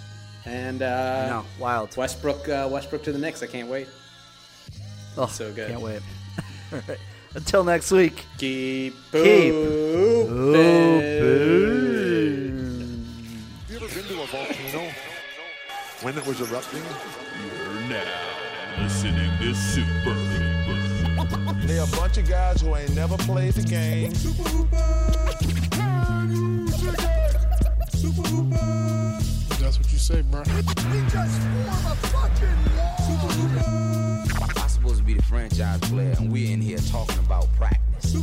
[0.45, 1.95] and uh, No, wild.
[1.97, 2.47] Westbrook.
[2.47, 3.41] Uh, Westbrook to the Knicks.
[3.43, 3.87] I can't wait.
[5.17, 5.69] Oh, so good.
[5.69, 6.01] Can't wait.
[6.73, 6.99] All right.
[7.33, 8.23] Until next week.
[8.37, 9.53] Keep Keep
[14.27, 14.91] volcano
[16.01, 16.83] when it was erupting?
[17.41, 18.03] You're now
[18.79, 21.67] listening to Super Hooper.
[21.67, 24.11] They're a bunch of guys who ain't never played the game.
[29.59, 30.43] That's what you say, bro.
[34.59, 38.13] I'm supposed to be the franchise player, and we're in here talking about practice.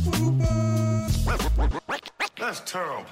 [2.37, 3.05] That's terrible.